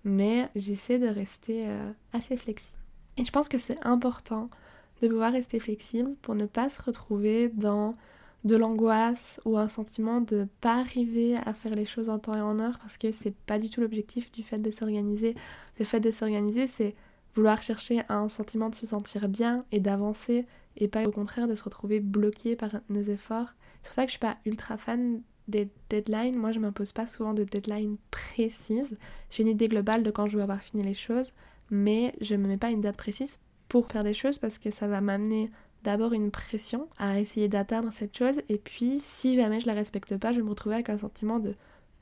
Mais 0.04 0.48
j'essaie 0.54 0.98
de 0.98 1.08
rester 1.08 1.68
euh, 1.68 1.90
assez 2.12 2.36
flexible. 2.36 2.78
Et 3.16 3.24
je 3.24 3.32
pense 3.32 3.48
que 3.48 3.58
c'est 3.58 3.84
important 3.84 4.48
de 5.02 5.08
pouvoir 5.08 5.32
rester 5.32 5.60
flexible 5.60 6.14
pour 6.22 6.34
ne 6.34 6.46
pas 6.46 6.70
se 6.70 6.80
retrouver 6.82 7.48
dans 7.48 7.94
de 8.44 8.56
l'angoisse 8.56 9.40
ou 9.44 9.58
un 9.58 9.68
sentiment 9.68 10.20
de 10.20 10.46
pas 10.60 10.78
arriver 10.78 11.36
à 11.44 11.52
faire 11.52 11.74
les 11.74 11.84
choses 11.84 12.08
en 12.08 12.18
temps 12.18 12.36
et 12.36 12.40
en 12.40 12.58
heure 12.60 12.78
parce 12.78 12.96
que 12.96 13.10
c'est 13.10 13.34
pas 13.34 13.58
du 13.58 13.68
tout 13.68 13.80
l'objectif 13.80 14.30
du 14.32 14.42
fait 14.42 14.58
de 14.58 14.70
s'organiser. 14.70 15.34
Le 15.78 15.84
fait 15.84 16.00
de 16.00 16.10
s'organiser, 16.10 16.66
c'est 16.68 16.94
vouloir 17.34 17.62
chercher 17.62 18.02
un 18.08 18.28
sentiment 18.28 18.68
de 18.70 18.74
se 18.74 18.86
sentir 18.86 19.28
bien 19.28 19.64
et 19.72 19.80
d'avancer 19.80 20.46
et 20.76 20.88
pas 20.88 21.02
au 21.02 21.10
contraire 21.10 21.48
de 21.48 21.54
se 21.54 21.64
retrouver 21.64 22.00
bloqué 22.00 22.56
par 22.56 22.70
nos 22.88 23.02
efforts. 23.02 23.48
C'est 23.82 23.88
pour 23.88 23.94
ça 23.94 24.02
que 24.02 24.08
je 24.08 24.12
suis 24.12 24.20
pas 24.20 24.38
ultra 24.44 24.76
fan 24.76 25.20
des 25.48 25.68
deadlines. 25.90 26.36
Moi, 26.36 26.52
je 26.52 26.60
m'impose 26.60 26.92
pas 26.92 27.06
souvent 27.06 27.34
de 27.34 27.44
deadlines 27.44 27.96
précises. 28.10 28.96
J'ai 29.30 29.42
une 29.42 29.48
idée 29.48 29.68
globale 29.68 30.02
de 30.02 30.10
quand 30.10 30.28
je 30.28 30.36
veux 30.36 30.42
avoir 30.42 30.60
fini 30.60 30.82
les 30.82 30.94
choses, 30.94 31.32
mais 31.70 32.14
je 32.20 32.36
me 32.36 32.46
mets 32.46 32.56
pas 32.56 32.70
une 32.70 32.80
date 32.80 32.96
précise 32.96 33.40
pour 33.68 33.86
faire 33.88 34.04
des 34.04 34.14
choses 34.14 34.38
parce 34.38 34.58
que 34.58 34.70
ça 34.70 34.88
va 34.88 35.00
m'amener 35.00 35.50
d'abord 35.84 36.12
une 36.12 36.30
pression 36.30 36.88
à 36.98 37.20
essayer 37.20 37.48
d'atteindre 37.48 37.92
cette 37.92 38.16
chose 38.16 38.40
et 38.48 38.58
puis 38.58 38.98
si 38.98 39.36
jamais 39.36 39.60
je 39.60 39.66
la 39.66 39.74
respecte 39.74 40.16
pas, 40.16 40.32
je 40.32 40.38
vais 40.38 40.42
me 40.42 40.50
retrouver 40.50 40.76
avec 40.76 40.90
un 40.90 40.98
sentiment 40.98 41.38
de 41.38 41.54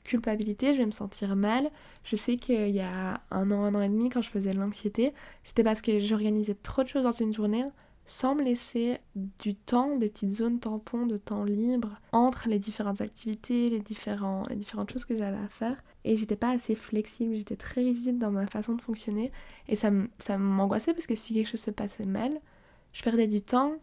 culpabilité, 0.07 0.73
je 0.73 0.79
vais 0.79 0.85
me 0.85 0.91
sentir 0.91 1.35
mal. 1.35 1.69
Je 2.03 2.15
sais 2.15 2.37
qu'il 2.37 2.69
y 2.69 2.79
a 2.79 3.21
un 3.29 3.51
an, 3.51 3.63
un 3.65 3.75
an 3.75 3.81
et 3.81 3.89
demi, 3.89 4.09
quand 4.09 4.21
je 4.21 4.29
faisais 4.29 4.53
l'anxiété, 4.53 5.13
c'était 5.43 5.63
parce 5.63 5.81
que 5.81 5.99
j'organisais 5.99 6.55
trop 6.55 6.83
de 6.83 6.87
choses 6.87 7.03
dans 7.03 7.11
une 7.11 7.33
journée 7.33 7.65
sans 8.09 8.35
me 8.35 8.41
laisser 8.41 8.99
du 9.15 9.53
temps, 9.53 9.97
des 9.97 10.07
petites 10.07 10.31
zones 10.31 10.61
tampons 10.61 11.05
de 11.05 11.17
temps 11.17 11.43
libre 11.43 11.99
entre 12.13 12.47
les 12.47 12.57
différentes 12.57 13.01
activités, 13.01 13.69
les, 13.69 13.81
différents, 13.81 14.45
les 14.49 14.55
différentes 14.55 14.91
choses 14.93 15.03
que 15.03 15.17
j'avais 15.17 15.37
à 15.37 15.49
faire. 15.49 15.83
Et 16.05 16.15
j'étais 16.15 16.37
pas 16.37 16.51
assez 16.51 16.73
flexible, 16.73 17.35
j'étais 17.35 17.57
très 17.57 17.81
rigide 17.81 18.17
dans 18.17 18.31
ma 18.31 18.47
façon 18.47 18.75
de 18.75 18.81
fonctionner. 18.81 19.33
Et 19.67 19.75
ça 19.75 19.91
m'angoissait 20.37 20.93
parce 20.93 21.05
que 21.05 21.15
si 21.15 21.33
quelque 21.33 21.49
chose 21.49 21.59
se 21.59 21.71
passait 21.71 22.05
mal, 22.05 22.39
je 22.93 23.03
perdais 23.03 23.27
du 23.27 23.41
temps 23.41 23.73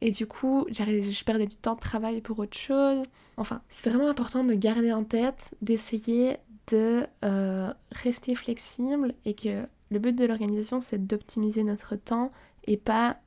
et 0.00 0.10
du 0.10 0.26
coup 0.26 0.66
je 0.70 1.24
perdais 1.24 1.46
du 1.46 1.56
temps 1.56 1.74
de 1.74 1.80
travail 1.80 2.20
pour 2.20 2.38
autre 2.38 2.56
chose. 2.56 3.02
Enfin, 3.36 3.62
c'est 3.68 3.90
vraiment 3.90 4.08
important 4.08 4.44
de 4.44 4.54
garder 4.54 4.92
en 4.92 5.04
tête, 5.04 5.50
d'essayer 5.62 6.36
de 6.68 7.06
euh, 7.24 7.72
rester 7.92 8.34
flexible 8.34 9.14
et 9.24 9.34
que 9.34 9.66
le 9.90 9.98
but 9.98 10.16
de 10.16 10.24
l'organisation 10.24 10.80
c'est 10.80 11.06
d'optimiser 11.06 11.64
notre 11.64 11.96
temps 11.96 12.32
et 12.64 12.76
pas 12.76 13.18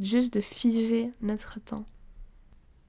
juste 0.00 0.34
de 0.34 0.40
figer 0.40 1.10
notre 1.20 1.60
temps. 1.60 1.84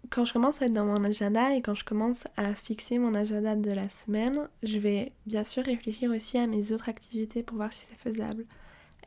Quand 0.09 0.23
je 0.23 0.33
commence 0.33 0.61
à 0.61 0.65
être 0.65 0.71
dans 0.71 0.85
mon 0.85 1.03
agenda 1.03 1.55
et 1.55 1.61
quand 1.61 1.73
je 1.73 1.83
commence 1.83 2.25
à 2.37 2.53
fixer 2.53 2.99
mon 2.99 3.15
agenda 3.15 3.55
de 3.55 3.71
la 3.71 3.89
semaine, 3.89 4.47
je 4.61 4.77
vais 4.77 5.11
bien 5.25 5.43
sûr 5.43 5.63
réfléchir 5.63 6.11
aussi 6.11 6.37
à 6.37 6.45
mes 6.45 6.71
autres 6.71 6.89
activités 6.89 7.41
pour 7.41 7.57
voir 7.57 7.73
si 7.73 7.87
c'est 7.87 7.97
faisable. 7.97 8.45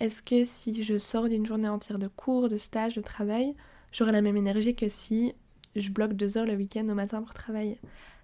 Est-ce 0.00 0.23
que 0.23 0.45
si 0.45 0.83
je 0.83 0.99
sors 0.99 1.28
d'une 1.28 1.47
journée 1.47 1.69
entière 1.69 1.99
de 1.99 2.07
cours, 2.07 2.49
de 2.49 2.57
stage, 2.57 2.95
de 2.95 3.00
travail, 3.00 3.55
j'aurai 3.93 4.12
la 4.12 4.23
même 4.23 4.37
énergie 4.37 4.76
que 4.76 4.88
si 4.88 5.35
je 5.75 5.90
bloque 5.90 6.12
deux 6.12 6.38
heures 6.38 6.47
le 6.47 6.55
week-end 6.55 6.88
au 6.88 6.95
matin 6.95 7.21
pour 7.21 7.35
travailler? 7.35 7.81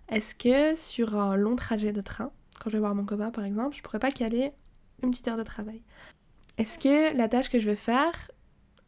Est-ce 0.09 0.35
que 0.35 0.75
sur 0.75 1.19
un 1.19 1.37
long 1.37 1.57
trajet 1.57 1.93
de 1.93 2.00
train, 2.00 2.31
quand 2.61 2.71
je 2.71 2.76
vais 2.76 2.81
voir 2.81 2.95
mon 2.95 3.04
copain 3.04 3.31
par 3.31 3.45
exemple, 3.45 3.76
je 3.76 3.83
pourrais 3.83 3.99
pas 3.99 4.12
caler 4.12 4.52
une 5.02 5.11
petite 5.11 5.26
heure 5.28 5.37
de 5.37 5.43
travail? 5.43 5.83
Est-ce 6.59 6.78
que 6.78 7.16
la 7.16 7.28
tâche 7.28 7.50
que 7.50 7.59
je 7.59 7.69
vais 7.69 7.76
faire, 7.76 8.31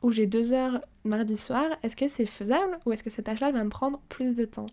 où 0.02 0.12
j'ai 0.12 0.26
deux 0.26 0.52
heures 0.52 0.81
mardi 1.02 1.37
soir, 1.37 1.66
est-ce 1.83 1.97
que 1.97 2.07
c'est 2.07 2.26
faisable 2.26 2.78
ou 2.87 2.93
est-ce 2.93 3.02
que 3.02 3.11
cette 3.11 3.25
tâche-là 3.25 3.50
va 3.50 3.64
me 3.64 3.71
prendre 3.71 4.00
plus 4.09 4.37
de 4.37 4.45
temps? 4.45 4.66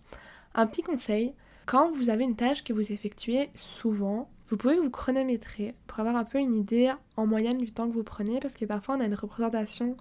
Un 0.53 0.67
petit 0.67 0.83
conseil, 0.83 1.33
quand 1.65 1.89
vous 1.89 2.09
avez 2.09 2.23
une 2.23 2.35
tâche 2.35 2.63
que 2.63 2.73
vous 2.73 2.91
effectuez 2.91 3.49
souvent, 3.55 4.29
vous 4.53 4.57
pouvez 4.57 4.77
vous 4.77 4.91
chronométrer 4.91 5.73
pour 5.87 5.99
avoir 5.99 6.15
un 6.15 6.25
peu 6.25 6.37
une 6.37 6.53
idée 6.53 6.93
en 7.17 7.25
moyenne 7.25 7.57
du 7.57 7.71
temps 7.71 7.89
que 7.89 7.93
vous 7.95 8.03
prenez 8.03 8.39
parce 8.39 8.53
que 8.53 8.65
parfois 8.65 8.95
on 8.95 8.99
a 8.99 9.05
une 9.05 9.15
représentation 9.15 9.97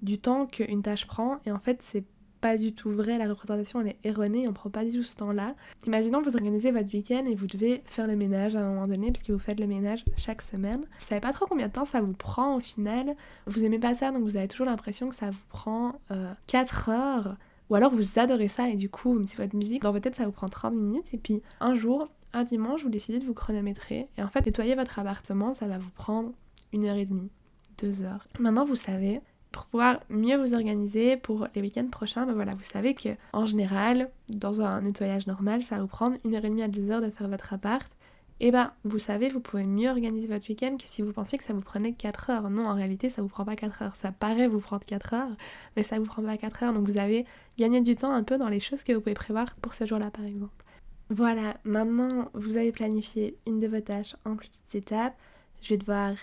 du 0.00 0.20
temps 0.20 0.46
qu'une 0.46 0.80
tâche 0.80 1.08
prend 1.08 1.40
et 1.44 1.50
en 1.50 1.58
fait 1.58 1.82
c'est 1.82 2.04
pas 2.40 2.56
du 2.56 2.72
tout 2.72 2.88
vrai, 2.88 3.18
la 3.18 3.28
représentation 3.28 3.80
elle 3.80 3.88
est 3.88 3.98
erronée, 4.04 4.46
on 4.46 4.52
prend 4.52 4.70
pas 4.70 4.84
du 4.84 4.92
tout 4.92 5.02
ce 5.02 5.16
temps-là. 5.16 5.56
Imaginons 5.88 6.20
que 6.20 6.26
vous 6.28 6.36
organisez 6.36 6.70
votre 6.70 6.94
week-end 6.94 7.24
et 7.26 7.34
vous 7.34 7.48
devez 7.48 7.82
faire 7.86 8.06
le 8.06 8.14
ménage 8.14 8.54
à 8.54 8.60
un 8.60 8.74
moment 8.74 8.86
donné 8.86 9.10
parce 9.10 9.24
que 9.24 9.32
vous 9.32 9.40
faites 9.40 9.58
le 9.58 9.66
ménage 9.66 10.04
chaque 10.16 10.40
semaine. 10.40 10.82
Vous 10.82 11.04
savez 11.04 11.20
pas 11.20 11.32
trop 11.32 11.46
combien 11.46 11.66
de 11.66 11.72
temps 11.72 11.84
ça 11.84 12.00
vous 12.00 12.12
prend 12.12 12.58
au 12.58 12.60
final, 12.60 13.16
vous 13.48 13.64
aimez 13.64 13.80
pas 13.80 13.94
ça 13.96 14.12
donc 14.12 14.22
vous 14.22 14.36
avez 14.36 14.46
toujours 14.46 14.66
l'impression 14.66 15.08
que 15.08 15.16
ça 15.16 15.30
vous 15.30 15.46
prend 15.48 16.00
4 16.46 16.90
euh, 16.90 16.92
heures 16.92 17.36
ou 17.70 17.74
alors 17.74 17.92
vous 17.92 18.20
adorez 18.20 18.46
ça 18.46 18.68
et 18.68 18.76
du 18.76 18.88
coup 18.88 19.14
vous 19.14 19.18
mettez 19.18 19.36
votre 19.36 19.56
musique 19.56 19.82
dans 19.82 19.90
votre 19.90 20.04
tête 20.04 20.14
ça 20.14 20.26
vous 20.26 20.30
prend 20.30 20.46
30 20.46 20.74
minutes 20.74 21.12
et 21.12 21.18
puis 21.18 21.42
un 21.58 21.74
jour 21.74 22.08
un 22.36 22.44
dimanche, 22.44 22.82
vous 22.82 22.88
décidez 22.88 23.18
de 23.18 23.24
vous 23.24 23.34
chronométrer 23.34 24.08
et 24.16 24.22
en 24.22 24.28
fait 24.28 24.44
nettoyer 24.44 24.74
votre 24.74 24.98
appartement, 24.98 25.54
ça 25.54 25.66
va 25.66 25.78
vous 25.78 25.90
prendre 25.90 26.32
une 26.72 26.84
heure 26.84 26.96
et 26.96 27.06
demie, 27.06 27.30
deux 27.78 28.02
heures. 28.02 28.26
Maintenant, 28.38 28.64
vous 28.64 28.76
savez, 28.76 29.20
pour 29.52 29.66
pouvoir 29.66 30.00
mieux 30.10 30.36
vous 30.36 30.54
organiser 30.54 31.16
pour 31.16 31.48
les 31.54 31.62
week-ends 31.62 31.88
prochains, 31.90 32.26
ben 32.26 32.34
voilà, 32.34 32.54
vous 32.54 32.62
savez 32.62 32.94
que 32.94 33.10
en 33.32 33.46
général, 33.46 34.10
dans 34.28 34.60
un 34.60 34.82
nettoyage 34.82 35.26
normal, 35.26 35.62
ça 35.62 35.76
va 35.76 35.82
vous 35.82 35.88
prendre 35.88 36.16
une 36.24 36.34
heure 36.34 36.44
et 36.44 36.50
demie 36.50 36.62
à 36.62 36.68
deux 36.68 36.90
heures 36.90 37.00
de 37.00 37.10
faire 37.10 37.28
votre 37.28 37.52
appart 37.52 37.90
et 38.38 38.48
eh 38.48 38.50
ben 38.50 38.70
vous 38.84 38.98
savez, 38.98 39.30
vous 39.30 39.40
pouvez 39.40 39.64
mieux 39.64 39.88
organiser 39.88 40.26
votre 40.26 40.46
week-end 40.50 40.76
que 40.76 40.86
si 40.86 41.00
vous 41.00 41.10
pensiez 41.10 41.38
que 41.38 41.44
ça 41.44 41.54
vous 41.54 41.62
prenait 41.62 41.92
4 41.94 42.28
heures. 42.28 42.50
Non, 42.50 42.68
en 42.68 42.74
réalité, 42.74 43.08
ça 43.08 43.22
vous 43.22 43.28
prend 43.28 43.46
pas 43.46 43.56
4 43.56 43.80
heures. 43.80 43.96
Ça 43.96 44.12
paraît 44.12 44.46
vous 44.46 44.60
prendre 44.60 44.84
4 44.84 45.14
heures, 45.14 45.30
mais 45.74 45.82
ça 45.82 45.98
vous 45.98 46.04
prend 46.04 46.22
pas 46.22 46.36
4 46.36 46.64
heures. 46.64 46.72
Donc 46.74 46.86
vous 46.86 46.98
avez 46.98 47.24
gagné 47.56 47.80
du 47.80 47.96
temps 47.96 48.12
un 48.12 48.22
peu 48.22 48.36
dans 48.36 48.50
les 48.50 48.60
choses 48.60 48.84
que 48.84 48.92
vous 48.92 49.00
pouvez 49.00 49.14
prévoir 49.14 49.54
pour 49.62 49.72
ce 49.74 49.86
jour-là, 49.86 50.10
par 50.10 50.26
exemple. 50.26 50.65
Voilà, 51.08 51.56
maintenant 51.64 52.30
vous 52.34 52.56
avez 52.56 52.72
planifié 52.72 53.38
une 53.46 53.60
de 53.60 53.68
vos 53.68 53.80
tâches 53.80 54.16
en 54.24 54.34
plus 54.34 54.48
petites 54.48 54.86
étapes. 54.86 55.16
Je 55.62 55.70
vais 55.70 55.78
devoir 55.78 56.14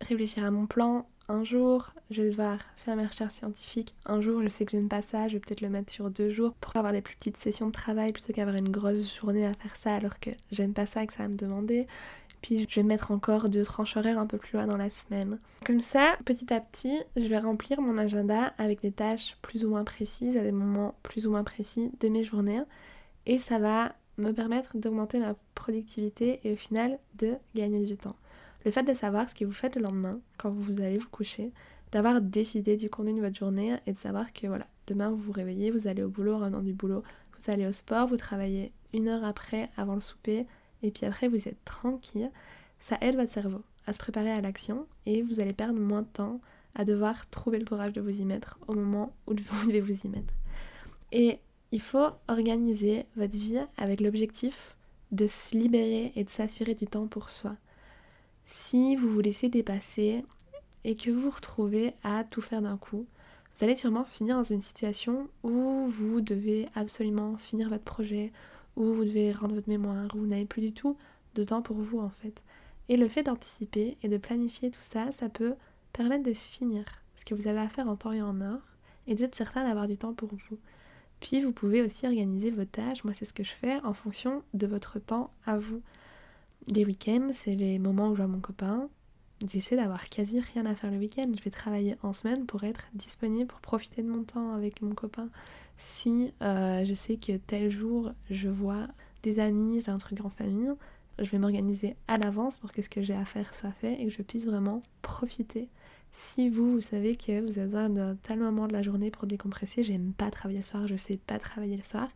réfléchir 0.00 0.44
à 0.44 0.50
mon 0.50 0.66
plan, 0.66 1.06
un 1.28 1.44
jour, 1.44 1.92
je 2.10 2.22
vais 2.22 2.30
devoir 2.30 2.58
faire 2.76 2.96
mes 2.96 3.06
recherches 3.06 3.34
scientifiques. 3.34 3.94
Un 4.06 4.20
jour, 4.20 4.42
je 4.42 4.48
sais 4.48 4.64
que 4.64 4.70
j'aime 4.70 4.88
pas 4.88 5.02
ça, 5.02 5.28
je 5.28 5.34
vais 5.34 5.40
peut-être 5.40 5.60
le 5.60 5.68
mettre 5.68 5.92
sur 5.92 6.10
deux 6.10 6.30
jours 6.30 6.54
pour 6.54 6.76
avoir 6.76 6.92
des 6.92 7.02
plus 7.02 7.16
petites 7.16 7.36
sessions 7.36 7.66
de 7.66 7.72
travail 7.72 8.12
plutôt 8.12 8.32
qu'avoir 8.32 8.56
une 8.56 8.70
grosse 8.70 9.14
journée 9.18 9.44
à 9.44 9.52
faire 9.52 9.76
ça 9.76 9.96
alors 9.96 10.18
que 10.18 10.30
j'aime 10.50 10.72
pas 10.72 10.86
ça 10.86 11.02
et 11.02 11.06
que 11.06 11.12
ça 11.12 11.24
va 11.24 11.28
me 11.28 11.36
demander. 11.36 11.86
Puis 12.42 12.66
je 12.68 12.76
vais 12.76 12.84
mettre 12.84 13.10
encore 13.10 13.48
deux 13.48 13.64
tranches 13.64 13.96
horaires 13.96 14.18
un 14.18 14.26
peu 14.26 14.38
plus 14.38 14.56
loin 14.56 14.66
dans 14.66 14.76
la 14.76 14.90
semaine. 14.90 15.40
Comme 15.64 15.80
ça, 15.80 16.16
petit 16.24 16.52
à 16.52 16.60
petit, 16.60 16.96
je 17.16 17.26
vais 17.26 17.38
remplir 17.38 17.80
mon 17.80 17.98
agenda 17.98 18.54
avec 18.56 18.82
des 18.82 18.92
tâches 18.92 19.36
plus 19.42 19.64
ou 19.64 19.70
moins 19.70 19.84
précises 19.84 20.36
à 20.36 20.42
des 20.42 20.52
moments 20.52 20.94
plus 21.02 21.26
ou 21.26 21.30
moins 21.30 21.44
précis 21.44 21.90
de 22.00 22.08
mes 22.08 22.24
journées. 22.24 22.62
Et 23.26 23.38
ça 23.38 23.58
va 23.58 23.94
me 24.18 24.32
permettre 24.32 24.76
d'augmenter 24.76 25.20
ma 25.20 25.34
productivité 25.54 26.40
et 26.44 26.52
au 26.52 26.56
final 26.56 26.98
de 27.18 27.34
gagner 27.54 27.84
du 27.84 27.96
temps. 27.96 28.16
Le 28.64 28.70
fait 28.70 28.82
de 28.82 28.94
savoir 28.94 29.28
ce 29.28 29.34
que 29.34 29.44
vous 29.44 29.52
faites 29.52 29.76
le 29.76 29.82
lendemain, 29.82 30.18
quand 30.38 30.50
vous 30.50 30.72
allez 30.80 30.98
vous 30.98 31.08
coucher, 31.08 31.52
d'avoir 31.92 32.20
décidé 32.20 32.76
du 32.76 32.90
contenu 32.90 33.14
de 33.14 33.20
votre 33.20 33.36
journée 33.36 33.76
et 33.86 33.92
de 33.92 33.96
savoir 33.96 34.32
que 34.32 34.46
voilà, 34.46 34.66
demain 34.86 35.10
vous 35.10 35.16
vous 35.16 35.32
réveillez, 35.32 35.70
vous 35.70 35.86
allez 35.86 36.02
au 36.02 36.08
boulot, 36.08 36.38
revenant 36.38 36.62
du 36.62 36.72
boulot, 36.72 37.02
vous 37.38 37.50
allez 37.50 37.66
au 37.66 37.72
sport, 37.72 38.06
vous 38.06 38.16
travaillez 38.16 38.72
une 38.92 39.08
heure 39.08 39.24
après 39.24 39.70
avant 39.76 39.94
le 39.94 40.00
souper, 40.00 40.46
et 40.82 40.90
puis 40.90 41.06
après 41.06 41.28
vous 41.28 41.48
êtes 41.48 41.64
tranquille, 41.64 42.30
ça 42.78 42.98
aide 43.00 43.16
votre 43.16 43.32
cerveau 43.32 43.62
à 43.86 43.92
se 43.92 43.98
préparer 43.98 44.30
à 44.30 44.40
l'action 44.40 44.86
et 45.06 45.22
vous 45.22 45.40
allez 45.40 45.52
perdre 45.52 45.78
moins 45.78 46.02
de 46.02 46.08
temps 46.08 46.40
à 46.74 46.84
devoir 46.84 47.28
trouver 47.30 47.58
le 47.58 47.64
courage 47.64 47.92
de 47.92 48.00
vous 48.00 48.20
y 48.20 48.24
mettre 48.24 48.58
au 48.66 48.74
moment 48.74 49.14
où 49.26 49.34
vous 49.34 49.66
devez 49.66 49.80
vous 49.80 50.06
y 50.06 50.08
mettre. 50.08 50.34
Et 51.12 51.38
il 51.72 51.80
faut 51.80 52.08
organiser 52.28 53.06
votre 53.16 53.36
vie 53.36 53.60
avec 53.76 54.00
l'objectif 54.00 54.76
de 55.12 55.26
se 55.26 55.56
libérer 55.56 56.12
et 56.16 56.24
de 56.24 56.30
s'assurer 56.30 56.74
du 56.74 56.86
temps 56.86 57.06
pour 57.06 57.30
soi 57.30 57.56
si 58.46 58.94
vous 58.96 59.08
vous 59.10 59.20
laissez 59.20 59.48
dépasser 59.48 60.24
et 60.84 60.96
que 60.96 61.10
vous 61.10 61.22
vous 61.22 61.30
retrouvez 61.30 61.94
à 62.04 62.24
tout 62.24 62.40
faire 62.40 62.62
d'un 62.62 62.76
coup, 62.76 63.06
vous 63.54 63.64
allez 63.64 63.76
sûrement 63.76 64.04
finir 64.04 64.36
dans 64.36 64.44
une 64.44 64.60
situation 64.60 65.28
où 65.42 65.86
vous 65.86 66.20
devez 66.20 66.68
absolument 66.74 67.36
finir 67.36 67.68
votre 67.68 67.84
projet, 67.84 68.32
où 68.76 68.84
vous 68.84 69.04
devez 69.04 69.32
rendre 69.32 69.54
votre 69.54 69.68
mémoire, 69.68 70.14
où 70.14 70.18
vous 70.18 70.26
n'avez 70.26 70.44
plus 70.44 70.62
du 70.62 70.72
tout 70.72 70.96
de 71.34 71.44
temps 71.44 71.62
pour 71.62 71.76
vous 71.76 71.98
en 71.98 72.10
fait. 72.10 72.42
Et 72.88 72.96
le 72.96 73.08
fait 73.08 73.24
d'anticiper 73.24 73.96
et 74.02 74.08
de 74.08 74.16
planifier 74.16 74.70
tout 74.70 74.80
ça, 74.80 75.10
ça 75.10 75.28
peut 75.28 75.54
permettre 75.92 76.24
de 76.24 76.32
finir 76.32 76.84
ce 77.16 77.24
que 77.24 77.34
vous 77.34 77.48
avez 77.48 77.58
à 77.58 77.68
faire 77.68 77.88
en 77.88 77.96
temps 77.96 78.12
et 78.12 78.22
en 78.22 78.40
heure 78.40 78.62
et 79.08 79.14
d'être 79.14 79.34
certain 79.34 79.64
d'avoir 79.64 79.88
du 79.88 79.96
temps 79.96 80.14
pour 80.14 80.28
vous. 80.28 80.58
Puis 81.20 81.40
vous 81.40 81.52
pouvez 81.52 81.82
aussi 81.82 82.06
organiser 82.06 82.50
vos 82.50 82.64
tâches, 82.64 83.04
moi 83.04 83.14
c'est 83.14 83.24
ce 83.24 83.34
que 83.34 83.44
je 83.44 83.52
fais, 83.52 83.80
en 83.84 83.94
fonction 83.94 84.42
de 84.54 84.66
votre 84.66 84.98
temps 84.98 85.30
à 85.46 85.58
vous. 85.58 85.82
Les 86.68 86.84
week-ends, 86.84 87.30
c'est 87.32 87.54
les 87.54 87.78
moments 87.78 88.08
où 88.08 88.12
je 88.12 88.22
vois 88.22 88.26
mon 88.26 88.40
copain. 88.40 88.88
J'essaie 89.46 89.76
d'avoir 89.76 90.08
quasi 90.08 90.40
rien 90.40 90.66
à 90.66 90.74
faire 90.74 90.90
le 90.90 90.98
week-end. 90.98 91.30
Je 91.36 91.42
vais 91.42 91.50
travailler 91.50 91.96
en 92.02 92.12
semaine 92.12 92.46
pour 92.46 92.64
être 92.64 92.88
disponible, 92.94 93.46
pour 93.46 93.60
profiter 93.60 94.02
de 94.02 94.08
mon 94.08 94.24
temps 94.24 94.52
avec 94.54 94.82
mon 94.82 94.94
copain. 94.94 95.28
Si 95.76 96.32
euh, 96.42 96.84
je 96.84 96.94
sais 96.94 97.16
que 97.16 97.36
tel 97.36 97.70
jour 97.70 98.12
je 98.30 98.48
vois 98.48 98.88
des 99.22 99.38
amis, 99.38 99.82
j'ai 99.84 99.90
un 99.90 99.98
truc 99.98 100.24
en 100.24 100.30
famille, 100.30 100.72
je 101.18 101.30
vais 101.30 101.38
m'organiser 101.38 101.96
à 102.08 102.18
l'avance 102.18 102.58
pour 102.58 102.72
que 102.72 102.82
ce 102.82 102.88
que 102.88 103.02
j'ai 103.02 103.14
à 103.14 103.24
faire 103.24 103.54
soit 103.54 103.72
fait 103.72 104.00
et 104.00 104.06
que 104.06 104.12
je 104.12 104.22
puisse 104.22 104.46
vraiment 104.46 104.82
profiter. 105.02 105.68
Si 106.12 106.48
vous, 106.48 106.72
vous 106.72 106.80
savez 106.80 107.16
que 107.16 107.40
vous 107.40 107.58
avez 107.58 107.66
besoin 107.66 107.90
d'un 107.90 108.16
tel 108.16 108.38
moment 108.38 108.66
de 108.66 108.72
la 108.72 108.82
journée 108.82 109.10
pour 109.10 109.26
décompresser, 109.26 109.82
j'aime 109.82 110.12
pas 110.12 110.30
travailler 110.30 110.60
le 110.60 110.64
soir, 110.64 110.86
je 110.86 110.96
sais 110.96 111.18
pas 111.18 111.38
travailler 111.38 111.76
le 111.76 111.82
soir, 111.82 112.08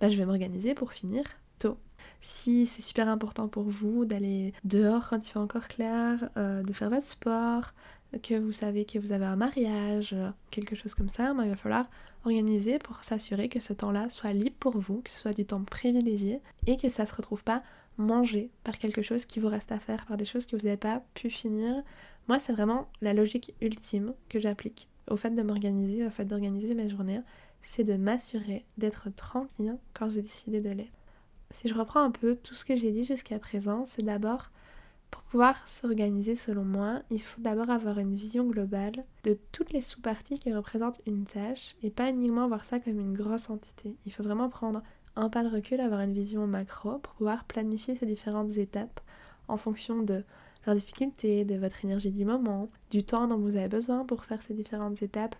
bah 0.00 0.08
je 0.08 0.16
vais 0.16 0.24
m'organiser 0.24 0.74
pour 0.74 0.92
finir 0.92 1.24
tôt 1.58 1.78
si 2.20 2.66
c'est 2.66 2.82
super 2.82 3.08
important 3.08 3.48
pour 3.48 3.64
vous 3.64 4.04
d'aller 4.04 4.52
dehors 4.64 5.08
quand 5.08 5.18
il 5.18 5.30
fait 5.30 5.38
encore 5.38 5.68
clair, 5.68 6.28
euh, 6.36 6.62
de 6.62 6.72
faire 6.72 6.90
votre 6.90 7.06
sport, 7.06 7.72
que 8.22 8.38
vous 8.38 8.52
savez 8.52 8.84
que 8.84 8.98
vous 8.98 9.12
avez 9.12 9.24
un 9.24 9.36
mariage, 9.36 10.14
quelque 10.50 10.76
chose 10.76 10.94
comme 10.94 11.08
ça, 11.08 11.34
il 11.42 11.48
va 11.48 11.56
falloir 11.56 11.86
organiser 12.24 12.78
pour 12.78 13.02
s'assurer 13.02 13.48
que 13.48 13.58
ce 13.58 13.72
temps-là 13.72 14.08
soit 14.08 14.32
libre 14.32 14.56
pour 14.60 14.78
vous, 14.78 15.00
que 15.02 15.10
ce 15.10 15.20
soit 15.20 15.32
du 15.32 15.44
temps 15.44 15.64
privilégié 15.64 16.40
et 16.66 16.76
que 16.76 16.88
ça 16.88 17.02
ne 17.02 17.08
se 17.08 17.14
retrouve 17.14 17.42
pas 17.42 17.62
mangé 17.98 18.50
par 18.64 18.78
quelque 18.78 19.02
chose 19.02 19.26
qui 19.26 19.40
vous 19.40 19.48
reste 19.48 19.72
à 19.72 19.78
faire, 19.78 20.06
par 20.06 20.16
des 20.16 20.24
choses 20.24 20.46
que 20.46 20.56
vous 20.56 20.64
n'avez 20.64 20.76
pas 20.76 21.02
pu 21.14 21.30
finir. 21.30 21.82
Moi, 22.28 22.38
c'est 22.38 22.52
vraiment 22.52 22.88
la 23.00 23.14
logique 23.14 23.54
ultime 23.60 24.14
que 24.28 24.38
j'applique 24.38 24.88
au 25.10 25.16
fait 25.16 25.30
de 25.30 25.42
m'organiser, 25.42 26.06
au 26.06 26.10
fait 26.10 26.24
d'organiser 26.24 26.74
mes 26.74 26.88
journées, 26.88 27.20
c'est 27.60 27.84
de 27.84 27.96
m'assurer 27.96 28.64
d'être 28.78 29.10
tranquille 29.14 29.76
quand 29.94 30.08
j'ai 30.08 30.22
décidé 30.22 30.60
de 30.60 30.70
l'être 30.70 31.02
si 31.52 31.68
je 31.68 31.74
reprends 31.74 32.02
un 32.02 32.10
peu 32.10 32.36
tout 32.36 32.54
ce 32.54 32.64
que 32.64 32.76
j'ai 32.76 32.90
dit 32.90 33.04
jusqu'à 33.04 33.38
présent, 33.38 33.84
c'est 33.86 34.02
d'abord, 34.02 34.50
pour 35.10 35.22
pouvoir 35.22 35.68
s'organiser 35.68 36.34
selon 36.34 36.64
moi, 36.64 37.02
il 37.10 37.20
faut 37.20 37.40
d'abord 37.40 37.70
avoir 37.70 37.98
une 37.98 38.14
vision 38.14 38.46
globale 38.46 39.04
de 39.24 39.38
toutes 39.52 39.72
les 39.72 39.82
sous-parties 39.82 40.38
qui 40.38 40.52
représentent 40.52 41.02
une 41.06 41.26
tâche 41.26 41.76
et 41.82 41.90
pas 41.90 42.10
uniquement 42.10 42.48
voir 42.48 42.64
ça 42.64 42.80
comme 42.80 42.98
une 42.98 43.12
grosse 43.12 43.50
entité. 43.50 43.94
Il 44.06 44.12
faut 44.12 44.22
vraiment 44.22 44.48
prendre 44.48 44.82
un 45.14 45.28
pas 45.28 45.44
de 45.44 45.54
recul, 45.54 45.80
avoir 45.80 46.00
une 46.00 46.14
vision 46.14 46.46
macro 46.46 46.98
pour 46.98 47.12
pouvoir 47.14 47.44
planifier 47.44 47.94
ces 47.94 48.06
différentes 48.06 48.56
étapes 48.56 49.00
en 49.48 49.58
fonction 49.58 50.02
de 50.02 50.24
leurs 50.66 50.76
difficultés, 50.76 51.44
de 51.44 51.56
votre 51.56 51.84
énergie 51.84 52.10
du 52.10 52.24
moment, 52.24 52.68
du 52.90 53.04
temps 53.04 53.26
dont 53.26 53.38
vous 53.38 53.56
avez 53.56 53.68
besoin 53.68 54.04
pour 54.04 54.24
faire 54.24 54.42
ces 54.42 54.54
différentes 54.54 55.02
étapes 55.02 55.36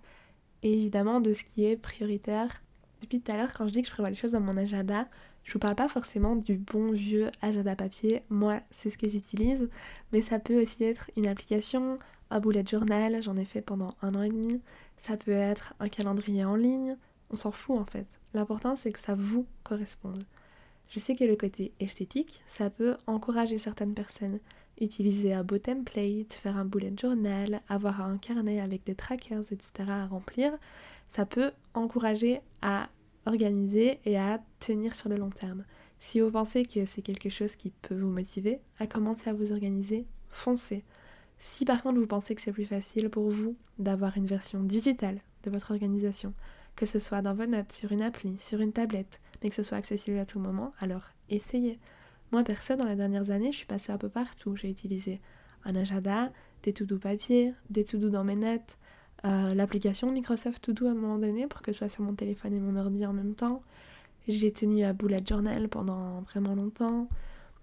et 0.63 0.73
évidemment 0.73 1.21
de 1.21 1.33
ce 1.33 1.45
qui 1.45 1.65
est 1.65 1.77
prioritaire. 1.77 2.63
Depuis 3.01 3.21
tout 3.21 3.33
à 3.33 3.37
l'heure, 3.37 3.53
quand 3.53 3.67
je 3.67 3.73
dis 3.73 3.83
que 3.83 3.89
je 3.89 3.93
prévois 3.93 4.11
les 4.11 4.17
choses 4.17 4.33
dans 4.33 4.41
mon 4.41 4.57
agenda, 4.57 5.09
je 5.45 5.53
vous 5.53 5.59
parle 5.59 5.75
pas 5.75 5.89
forcément 5.89 6.37
du 6.37 6.57
bon 6.57 6.93
vieux 6.93 7.31
agenda 7.41 7.75
papier, 7.75 8.23
moi 8.31 8.61
c'est 8.71 8.91
ce 8.91 8.99
que 8.99 9.09
j'utilise, 9.09 9.69
mais 10.13 10.23
ça 10.23 10.39
peut 10.39 10.61
aussi 10.61 10.85
être 10.85 11.11
une 11.17 11.27
application, 11.27 11.99
un 12.31 12.41
bullet 12.41 12.65
journal, 12.65 13.21
j'en 13.23 13.37
ai 13.37 13.45
fait 13.45 13.61
pendant 13.61 13.95
un 14.03 14.15
an 14.15 14.23
et 14.23 14.29
demi, 14.29 14.61
ça 14.99 15.17
peut 15.17 15.33
être 15.33 15.75
un 15.81 15.89
calendrier 15.89 16.45
en 16.45 16.55
ligne, 16.55 16.97
on 17.31 17.37
s'en 17.37 17.51
fout 17.51 17.77
en 17.77 17.85
fait. 17.85 18.07
L'important 18.35 18.77
c'est 18.77 18.93
que 18.93 19.01
ça 19.01 19.17
vous 19.17 19.47
corresponde. 19.65 20.23
Je 20.89 21.01
sais 21.01 21.17
que 21.17 21.25
le 21.25 21.37
côté 21.37 21.73
esthétique, 21.81 22.43
ça 22.47 22.69
peut 22.71 22.97
encourager 23.07 23.57
certaines 23.59 23.95
personnes. 23.95 24.39
Utiliser 24.81 25.35
un 25.35 25.45
beau 25.45 25.59
template, 25.59 26.33
faire 26.33 26.57
un 26.57 26.65
bullet 26.65 26.93
journal, 27.01 27.61
avoir 27.69 28.01
un 28.03 28.19
carnet 28.19 28.61
avec 28.61 28.85
des 28.85 28.95
trackers, 28.95 29.53
etc. 29.53 29.71
à 29.89 30.07
remplir, 30.07 30.53
ça 31.11 31.27
peut 31.27 31.53
encourager 31.75 32.41
à 32.63 32.89
organiser 33.27 34.01
et 34.05 34.19
à 34.19 34.41
tenir 34.61 34.95
sur 34.95 35.09
le 35.09 35.17
long 35.17 35.31
terme. 35.31 35.65
Si 36.01 36.21
vous 36.21 36.31
pensez 36.31 36.65
que 36.65 36.85
c'est 36.85 37.03
quelque 37.03 37.29
chose 37.29 37.55
qui 37.55 37.71
peut 37.71 37.95
vous 37.95 38.11
motiver 38.11 38.59
à 38.81 38.87
commencer 38.87 39.31
à 39.31 39.35
vous 39.35 39.53
organiser, 39.53 40.05
foncez. 40.29 40.83
Si 41.39 41.65
par 41.65 41.83
contre 41.83 42.01
vous 42.01 42.07
pensez 42.07 42.35
que 42.35 42.41
c'est 42.41 42.53
plus 42.53 42.65
facile 42.65 43.09
pour 43.09 43.31
vous 43.31 43.57
d'avoir 43.79 44.17
une 44.17 44.27
version 44.27 44.63
digitale 44.63 45.21
de 45.45 45.51
votre 45.51 45.71
organisation, 45.71 46.35
que 46.77 46.87
ce 46.87 46.99
soit 46.99 47.23
dans 47.23 47.35
vos 47.35 47.47
notes, 47.47 47.73
sur 47.73 47.93
une 47.93 48.03
appli, 48.03 48.37
sur 48.41 48.61
une 48.61 48.73
tablette, 48.73 49.21
mais 49.43 49.51
que 49.51 49.55
ce 49.55 49.63
soit 49.63 49.79
accessible 49.79 50.19
à 50.19 50.27
tout 50.27 50.41
moment, 50.41 50.73
alors 50.81 51.03
essayez. 51.29 51.79
Moi 52.33 52.45
perso, 52.45 52.77
dans 52.77 52.87
les 52.87 52.97
dernières 52.97 53.31
années, 53.31 53.53
je 53.53 53.59
suis 53.59 53.67
passée 53.67 53.93
un 53.93 53.99
peu 53.99 54.09
partout. 54.09 54.57
J'ai 54.57 54.71
utilisé 54.71 55.21
un 55.65 55.77
agenda, 55.77 56.33
des 56.63 56.73
to-do 56.73 56.97
papier, 56.97 57.53
des 57.69 57.85
to-do 57.85 58.09
dans 58.09 58.25
mes 58.25 58.37
notes, 58.37 58.79
euh, 59.25 59.55
l'application 59.55 60.11
Microsoft 60.11 60.63
To 60.63 60.73
Do 60.73 60.87
à 60.87 60.91
un 60.91 60.95
moment 60.95 61.19
donné 61.19 61.47
pour 61.47 61.63
que 61.63 61.73
je 61.73 61.79
sois 61.79 61.91
sur 61.91 62.03
mon 62.03 62.15
téléphone 62.15 62.55
et 62.55 62.59
mon 62.59 62.77
ordi 62.77 63.05
en 63.07 63.13
même 63.13 63.35
temps. 63.35 63.63
J'ai 64.29 64.51
tenu 64.51 64.83
à 64.83 64.95
bullet 64.95 65.23
journal 65.27 65.69
pendant 65.69 66.23
vraiment 66.23 66.55
longtemps. 66.55 67.07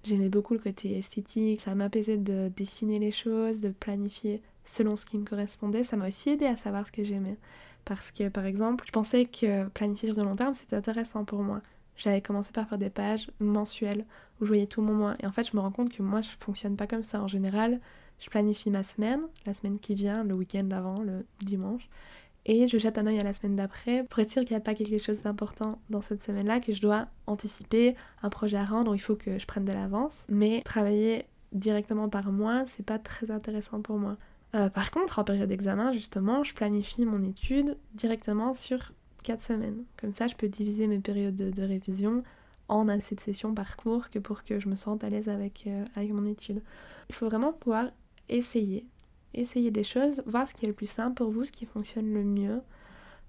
J'aimais 0.04 0.30
beaucoup 0.30 0.54
le 0.54 0.60
côté 0.60 0.98
esthétique, 0.98 1.62
ça 1.62 1.76
m'apaisait 1.76 2.18
de 2.18 2.50
dessiner 2.56 3.00
les 3.00 3.12
choses, 3.12 3.60
de 3.60 3.70
planifier 3.70 4.42
selon 4.66 4.96
ce 4.96 5.06
qui 5.06 5.18
me 5.18 5.26
correspondait. 5.26 5.84
Ça 5.84 5.98
m'a 5.98 6.08
aussi 6.08 6.30
aidé 6.30 6.46
à 6.46 6.56
savoir 6.56 6.86
ce 6.86 6.92
que 6.92 7.04
j'aimais. 7.04 7.38
Parce 7.86 8.12
que 8.12 8.30
par 8.30 8.46
exemple, 8.46 8.86
je 8.86 8.92
pensais 8.92 9.26
que 9.26 9.68
planifier 9.70 10.14
sur 10.14 10.24
le 10.24 10.30
long 10.30 10.36
terme 10.36 10.54
c'était 10.54 10.76
intéressant 10.76 11.26
pour 11.26 11.42
moi. 11.42 11.62
J'avais 12.00 12.22
commencé 12.22 12.52
par 12.52 12.68
faire 12.68 12.78
des 12.78 12.90
pages 12.90 13.30
mensuelles 13.40 14.06
où 14.40 14.46
je 14.46 14.48
voyais 14.48 14.68
tout 14.68 14.82
mon 14.82 14.94
mois. 14.94 15.16
Et 15.20 15.28
en 15.28 15.32
fait, 15.32 15.50
je 15.50 15.56
me 15.56 15.62
rends 15.62 15.72
compte 15.72 15.92
que 15.92 16.02
moi 16.02 16.22
je 16.22 16.30
fonctionne 16.30 16.76
pas 16.78 16.88
comme 16.88 17.04
ça. 17.04 17.22
En 17.22 17.28
général, 17.28 17.80
je 18.20 18.30
planifie 18.30 18.72
ma 18.72 18.84
semaine, 18.84 19.22
la 19.46 19.54
semaine 19.54 19.80
qui 19.80 19.96
vient, 19.96 20.24
le 20.24 20.34
week-end 20.34 20.64
d'avant, 20.64 21.02
le 21.02 21.26
dimanche, 21.42 21.90
et 22.46 22.68
je 22.68 22.78
jette 22.78 22.98
un 22.98 23.06
œil 23.06 23.20
à 23.20 23.24
la 23.24 23.34
semaine 23.34 23.56
d'après 23.56 24.04
pour 24.06 24.20
être 24.20 24.32
sûr 24.32 24.44
qu'il 24.44 24.52
n'y 24.52 24.62
a 24.62 24.64
pas 24.64 24.74
quelque 24.74 24.98
chose 24.98 25.22
d'important 25.22 25.80
dans 25.90 26.02
cette 26.02 26.24
semaine-là 26.24 26.60
que 26.60 26.74
je 26.74 26.82
dois 26.82 27.08
anticiper, 27.28 27.96
un 28.24 28.30
projet 28.30 28.58
à 28.58 28.66
rendre 28.66 28.92
où 28.92 28.96
il 28.96 29.02
faut 29.02 29.16
que 29.16 29.38
je 29.38 29.46
prenne 29.46 29.66
de 29.66 29.74
l'avance. 29.74 30.26
Mais 30.30 30.62
travailler 30.64 31.26
directement 31.52 32.10
par 32.10 32.32
mois, 32.32 32.64
c'est 32.66 32.86
pas 32.86 32.98
très 32.98 33.30
intéressant 33.30 33.82
pour 33.82 33.98
moi. 33.98 34.18
Euh, 34.56 34.70
par 34.70 34.90
contre, 34.90 35.20
en 35.20 35.24
période 35.24 35.50
d'examen, 35.50 35.92
justement, 35.92 36.44
je 36.44 36.54
planifie 36.54 37.06
mon 37.06 37.22
étude 37.22 37.78
directement 37.94 38.54
sur 38.54 38.94
4 39.22 39.42
semaines. 39.42 39.84
Comme 39.98 40.14
ça, 40.14 40.28
je 40.28 40.36
peux 40.36 40.48
diviser 40.48 40.88
mes 40.88 41.00
périodes 41.00 41.36
de 41.36 41.64
révision 41.64 42.24
en 42.70 42.88
assez 42.88 43.16
de 43.16 43.20
sessions 43.20 43.54
par 43.54 43.76
cours 43.76 44.10
que 44.10 44.20
pour 44.20 44.44
que 44.44 44.60
je 44.60 44.70
me 44.70 44.76
sente 44.76 45.04
à 45.04 45.10
l'aise 45.10 45.28
avec, 45.28 45.66
euh, 45.68 45.84
avec 45.96 46.12
mon 46.12 46.26
étude. 46.26 46.62
Il 47.10 47.16
faut 47.16 47.26
vraiment 47.26 47.52
pouvoir 47.52 47.90
essayer. 48.30 48.86
Essayer 49.34 49.72
des 49.72 49.84
choses, 49.84 50.22
voir 50.26 50.48
ce 50.48 50.54
qui 50.54 50.66
est 50.66 50.68
le 50.68 50.74
plus 50.74 50.90
simple 50.90 51.16
pour 51.16 51.32
vous, 51.32 51.46
ce 51.46 51.52
qui 51.52 51.66
fonctionne 51.66 52.14
le 52.14 52.24
mieux. 52.24 52.62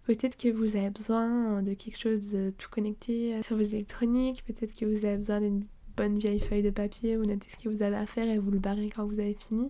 Peut-être 0.05 0.37
que 0.37 0.49
vous 0.49 0.77
avez 0.77 0.91
besoin 0.91 1.63
de 1.63 1.75
quelque 1.75 1.99
chose 1.99 2.31
de 2.31 2.53
tout 2.57 2.69
connecté 2.71 3.35
euh, 3.35 3.43
sur 3.43 3.57
vos 3.57 3.63
électroniques, 3.63 4.45
peut-être 4.47 4.75
que 4.75 4.85
vous 4.85 5.05
avez 5.05 5.17
besoin 5.17 5.41
d'une 5.41 5.65
bonne 5.97 6.19
vieille 6.19 6.41
feuille 6.41 6.63
de 6.63 6.71
papier 6.71 7.17
où 7.17 7.25
notez 7.25 7.49
ce 7.51 7.57
que 7.63 7.69
vous 7.69 7.83
avez 7.83 7.97
à 7.97 8.07
faire 8.07 8.29
et 8.29 8.39
vous 8.39 8.51
le 8.51 8.59
barrez 8.59 8.91
quand 8.95 9.07
vous 9.07 9.21
avez 9.21 9.35
fini. 9.35 9.69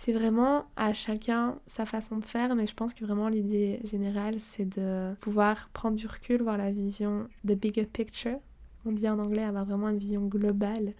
C'est 0.00 0.12
vraiment 0.12 0.66
à 0.76 0.94
chacun 0.94 1.58
sa 1.66 1.84
façon 1.84 2.18
de 2.18 2.24
faire, 2.24 2.54
mais 2.54 2.68
je 2.68 2.74
pense 2.74 2.94
que 2.94 3.04
vraiment 3.04 3.28
l'idée 3.28 3.80
générale, 3.82 4.36
c'est 4.38 4.64
de 4.64 5.12
pouvoir 5.16 5.70
prendre 5.72 5.96
du 5.96 6.06
recul, 6.06 6.40
voir 6.40 6.56
la 6.56 6.70
vision, 6.70 7.26
the 7.44 7.54
bigger 7.54 7.84
picture. 7.84 8.38
On 8.86 8.92
dit 8.92 9.08
en 9.08 9.18
anglais 9.18 9.42
avoir 9.42 9.64
vraiment 9.64 9.88
une 9.88 9.98
vision 9.98 10.24
globale 10.24 10.94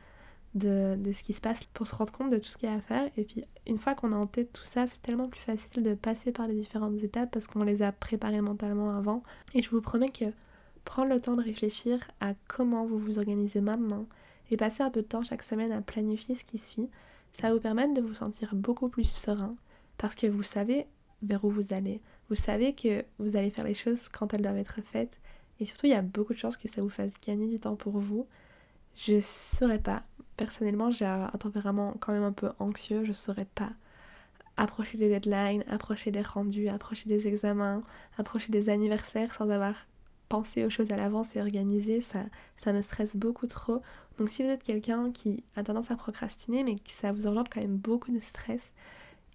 de, 0.57 0.97
de, 0.97 1.13
ce 1.13 1.23
qui 1.23 1.33
se 1.33 1.41
passe 1.41 1.63
pour 1.63 1.87
se 1.87 1.95
rendre 1.95 2.11
compte 2.11 2.31
de 2.31 2.39
tout 2.39 2.49
ce 2.49 2.59
qu'il 2.59 2.69
y 2.69 2.73
a 2.73 2.75
à 2.75 2.81
faire. 2.81 3.09
Et 3.17 3.23
puis 3.23 3.45
une 3.69 3.79
fois 3.79 3.95
qu'on 3.95 4.11
a 4.11 4.17
en 4.17 4.27
tête 4.27 4.53
tout 4.53 4.65
ça, 4.65 4.89
c'est 4.89 5.01
tellement 5.01 5.29
plus 5.29 5.43
facile 5.43 5.85
de 5.85 5.95
passer 5.95 6.33
par 6.33 6.49
les 6.49 6.57
différentes 6.57 7.01
étapes 7.01 7.31
parce 7.31 7.47
qu'on 7.47 7.63
les 7.63 7.83
a 7.83 7.93
préparées 7.93 8.41
mentalement 8.41 8.91
avant. 8.91 9.23
Et 9.55 9.63
je 9.63 9.71
vous 9.71 9.81
promets 9.81 10.11
que 10.11 10.25
prendre 10.85 11.15
le 11.15 11.21
temps 11.21 11.37
de 11.37 11.43
réfléchir 11.43 12.01
à 12.21 12.35
comment 12.49 12.85
vous 12.85 12.99
vous 12.99 13.21
organisez 13.21 13.61
maintenant 13.61 14.07
et 14.51 14.57
passer 14.57 14.83
un 14.83 14.91
peu 14.91 15.03
de 15.03 15.07
temps 15.07 15.23
chaque 15.23 15.45
semaine 15.45 15.71
à 15.71 15.83
planifier 15.83 16.35
ce 16.35 16.43
qui 16.43 16.59
suit, 16.59 16.89
ça 17.35 17.53
vous 17.53 17.61
permettre 17.61 17.95
de 17.95 18.01
vous 18.01 18.15
sentir 18.15 18.55
beaucoup 18.55 18.89
plus 18.89 19.09
serein 19.09 19.55
parce 19.97 20.15
que 20.15 20.27
vous 20.27 20.43
savez 20.43 20.87
vers 21.23 21.45
où 21.45 21.51
vous 21.51 21.73
allez. 21.73 22.01
Vous 22.29 22.35
savez 22.35 22.75
que 22.75 23.05
vous 23.19 23.37
allez 23.37 23.51
faire 23.51 23.65
les 23.65 23.75
choses 23.75 24.09
quand 24.09 24.35
elles 24.35 24.43
doivent 24.43 24.59
être 24.59 24.81
faites. 24.83 25.19
Et 25.61 25.65
surtout, 25.65 25.87
il 25.87 25.91
y 25.91 25.95
a 25.95 26.03
beaucoup 26.03 26.35
de 26.35 26.39
chances 26.39 26.57
que 26.57 26.69
ça 26.69 26.83
vous 26.83 26.91
fasse 26.91 27.15
gagner 27.27 27.49
du 27.49 27.59
temps 27.59 27.77
pour 27.77 27.99
vous. 27.99 28.27
Je 28.97 29.21
saurais 29.21 29.81
pas. 29.81 30.03
Personnellement, 30.37 30.91
j'ai 30.91 31.05
un 31.05 31.29
tempérament 31.39 31.95
quand 32.01 32.13
même 32.13 32.23
un 32.23 32.33
peu 32.33 32.51
anxieux. 32.59 33.05
Je 33.05 33.13
saurais 33.13 33.47
pas 33.55 33.71
approcher 34.57 34.99
des 34.99 35.09
deadlines, 35.09 35.65
approcher 35.69 36.11
des 36.11 36.23
rendus, 36.23 36.69
approcher 36.69 37.09
des 37.09 37.29
examens, 37.29 37.83
approcher 38.19 38.53
des 38.53 38.69
anniversaires 38.69 39.33
sans 39.35 39.49
avoir 39.51 39.75
pensé 40.29 40.65
aux 40.65 40.71
choses 40.71 40.91
à 40.93 40.97
l'avance 40.97 41.37
et 41.37 41.41
organiser. 41.41 42.01
Ça, 42.01 42.25
ça 42.57 42.73
me 42.73 42.83
stresse 42.83 43.17
beaucoup 43.17 43.47
trop. 43.47 43.83
Donc 44.19 44.29
si 44.29 44.43
vous 44.43 44.49
êtes 44.49 44.65
quelqu'un 44.65 45.11
qui 45.13 45.45
a 45.57 45.63
tendance 45.63 45.91
à 45.91 45.97
procrastiner 45.97 46.65
mais 46.65 46.75
que 46.75 46.91
ça 46.91 47.13
vous 47.13 47.27
engendre 47.27 47.49
quand 47.53 47.61
même 47.61 47.77
beaucoup 47.77 48.11
de 48.11 48.21
stress, 48.21 48.73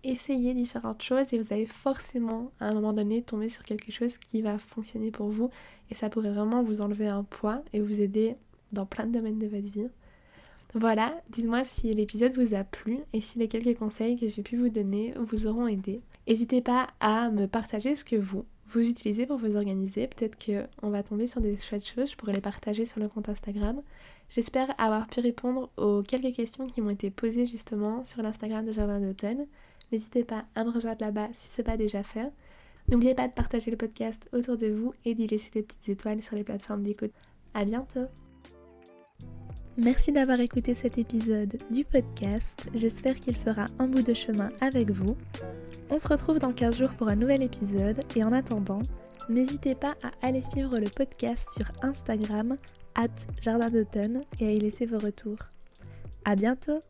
essayez 0.03 0.53
différentes 0.53 1.01
choses 1.01 1.33
et 1.33 1.39
vous 1.39 1.53
allez 1.53 1.65
forcément 1.65 2.51
à 2.59 2.67
un 2.67 2.73
moment 2.73 2.93
donné 2.93 3.21
tomber 3.21 3.49
sur 3.49 3.63
quelque 3.63 3.91
chose 3.91 4.17
qui 4.17 4.41
va 4.41 4.57
fonctionner 4.57 5.11
pour 5.11 5.29
vous 5.29 5.49
et 5.89 5.95
ça 5.95 6.09
pourrait 6.09 6.31
vraiment 6.31 6.63
vous 6.63 6.81
enlever 6.81 7.07
un 7.07 7.23
poids 7.23 7.63
et 7.71 7.79
vous 7.79 8.01
aider 8.01 8.35
dans 8.71 8.85
plein 8.85 9.05
de 9.05 9.13
domaines 9.13 9.39
de 9.39 9.47
votre 9.47 9.71
vie. 9.71 9.87
Voilà, 10.75 11.21
dites-moi 11.29 11.63
si 11.63 11.93
l'épisode 11.93 12.35
vous 12.35 12.55
a 12.55 12.63
plu 12.63 12.99
et 13.13 13.21
si 13.21 13.37
les 13.37 13.47
quelques 13.47 13.77
conseils 13.77 14.17
que 14.17 14.27
j'ai 14.27 14.41
pu 14.41 14.57
vous 14.57 14.69
donner 14.69 15.13
vous 15.17 15.45
auront 15.45 15.67
aidé. 15.67 16.01
N'hésitez 16.27 16.61
pas 16.61 16.87
à 16.99 17.29
me 17.29 17.45
partager 17.45 17.95
ce 17.95 18.03
que 18.03 18.15
vous, 18.15 18.43
vous 18.67 18.81
utilisez 18.81 19.25
pour 19.25 19.37
vous 19.37 19.55
organiser. 19.55 20.07
Peut-être 20.07 20.37
qu'on 20.43 20.89
va 20.89 21.03
tomber 21.03 21.27
sur 21.27 21.41
des 21.41 21.57
chouettes 21.57 21.87
choses, 21.87 22.11
je 22.11 22.15
pourrais 22.15 22.33
les 22.33 22.41
partager 22.41 22.85
sur 22.85 22.99
le 22.99 23.07
compte 23.07 23.29
Instagram. 23.29 23.81
J'espère 24.29 24.73
avoir 24.79 25.07
pu 25.07 25.19
répondre 25.19 25.69
aux 25.77 26.01
quelques 26.01 26.35
questions 26.35 26.67
qui 26.67 26.81
m'ont 26.81 26.89
été 26.89 27.11
posées 27.11 27.45
justement 27.45 28.03
sur 28.03 28.21
l'Instagram 28.23 28.65
de 28.65 28.71
Jardin 28.71 28.99
d'automne. 28.99 29.45
N'hésitez 29.91 30.23
pas 30.23 30.45
à 30.55 30.63
me 30.63 30.71
rejoindre 30.71 31.05
là-bas 31.05 31.27
si 31.33 31.49
ce 31.49 31.61
n'est 31.61 31.65
pas 31.65 31.77
déjà 31.77 32.01
fait. 32.01 32.31
N'oubliez 32.89 33.13
pas 33.13 33.27
de 33.27 33.33
partager 33.33 33.69
le 33.69 33.77
podcast 33.77 34.27
autour 34.33 34.57
de 34.57 34.67
vous 34.67 34.93
et 35.05 35.13
d'y 35.13 35.27
laisser 35.27 35.51
des 35.51 35.61
petites 35.61 35.89
étoiles 35.89 36.23
sur 36.23 36.35
les 36.35 36.43
plateformes 36.43 36.83
d'écoute. 36.83 37.13
À 37.53 37.63
bientôt 37.63 38.07
Merci 39.77 40.11
d'avoir 40.11 40.39
écouté 40.39 40.75
cet 40.75 40.99
épisode 40.99 41.57
du 41.71 41.83
podcast. 41.83 42.67
J'espère 42.75 43.19
qu'il 43.19 43.35
fera 43.35 43.65
un 43.79 43.87
bout 43.87 44.03
de 44.03 44.13
chemin 44.13 44.51
avec 44.61 44.91
vous. 44.91 45.17
On 45.89 45.97
se 45.97 46.07
retrouve 46.07 46.37
dans 46.37 46.53
15 46.53 46.77
jours 46.77 46.91
pour 46.91 47.07
un 47.07 47.15
nouvel 47.15 47.41
épisode 47.41 47.99
et 48.15 48.23
en 48.23 48.33
attendant, 48.33 48.83
n'hésitez 49.29 49.73
pas 49.73 49.95
à 50.03 50.27
aller 50.27 50.43
suivre 50.43 50.77
le 50.77 50.89
podcast 50.89 51.49
sur 51.55 51.71
Instagram 51.81 52.55
Jardin 53.41 53.71
d'automne 53.71 54.21
et 54.39 54.47
à 54.47 54.51
y 54.51 54.59
laisser 54.59 54.85
vos 54.85 54.99
retours. 54.99 55.39
À 56.23 56.35
bientôt! 56.35 56.83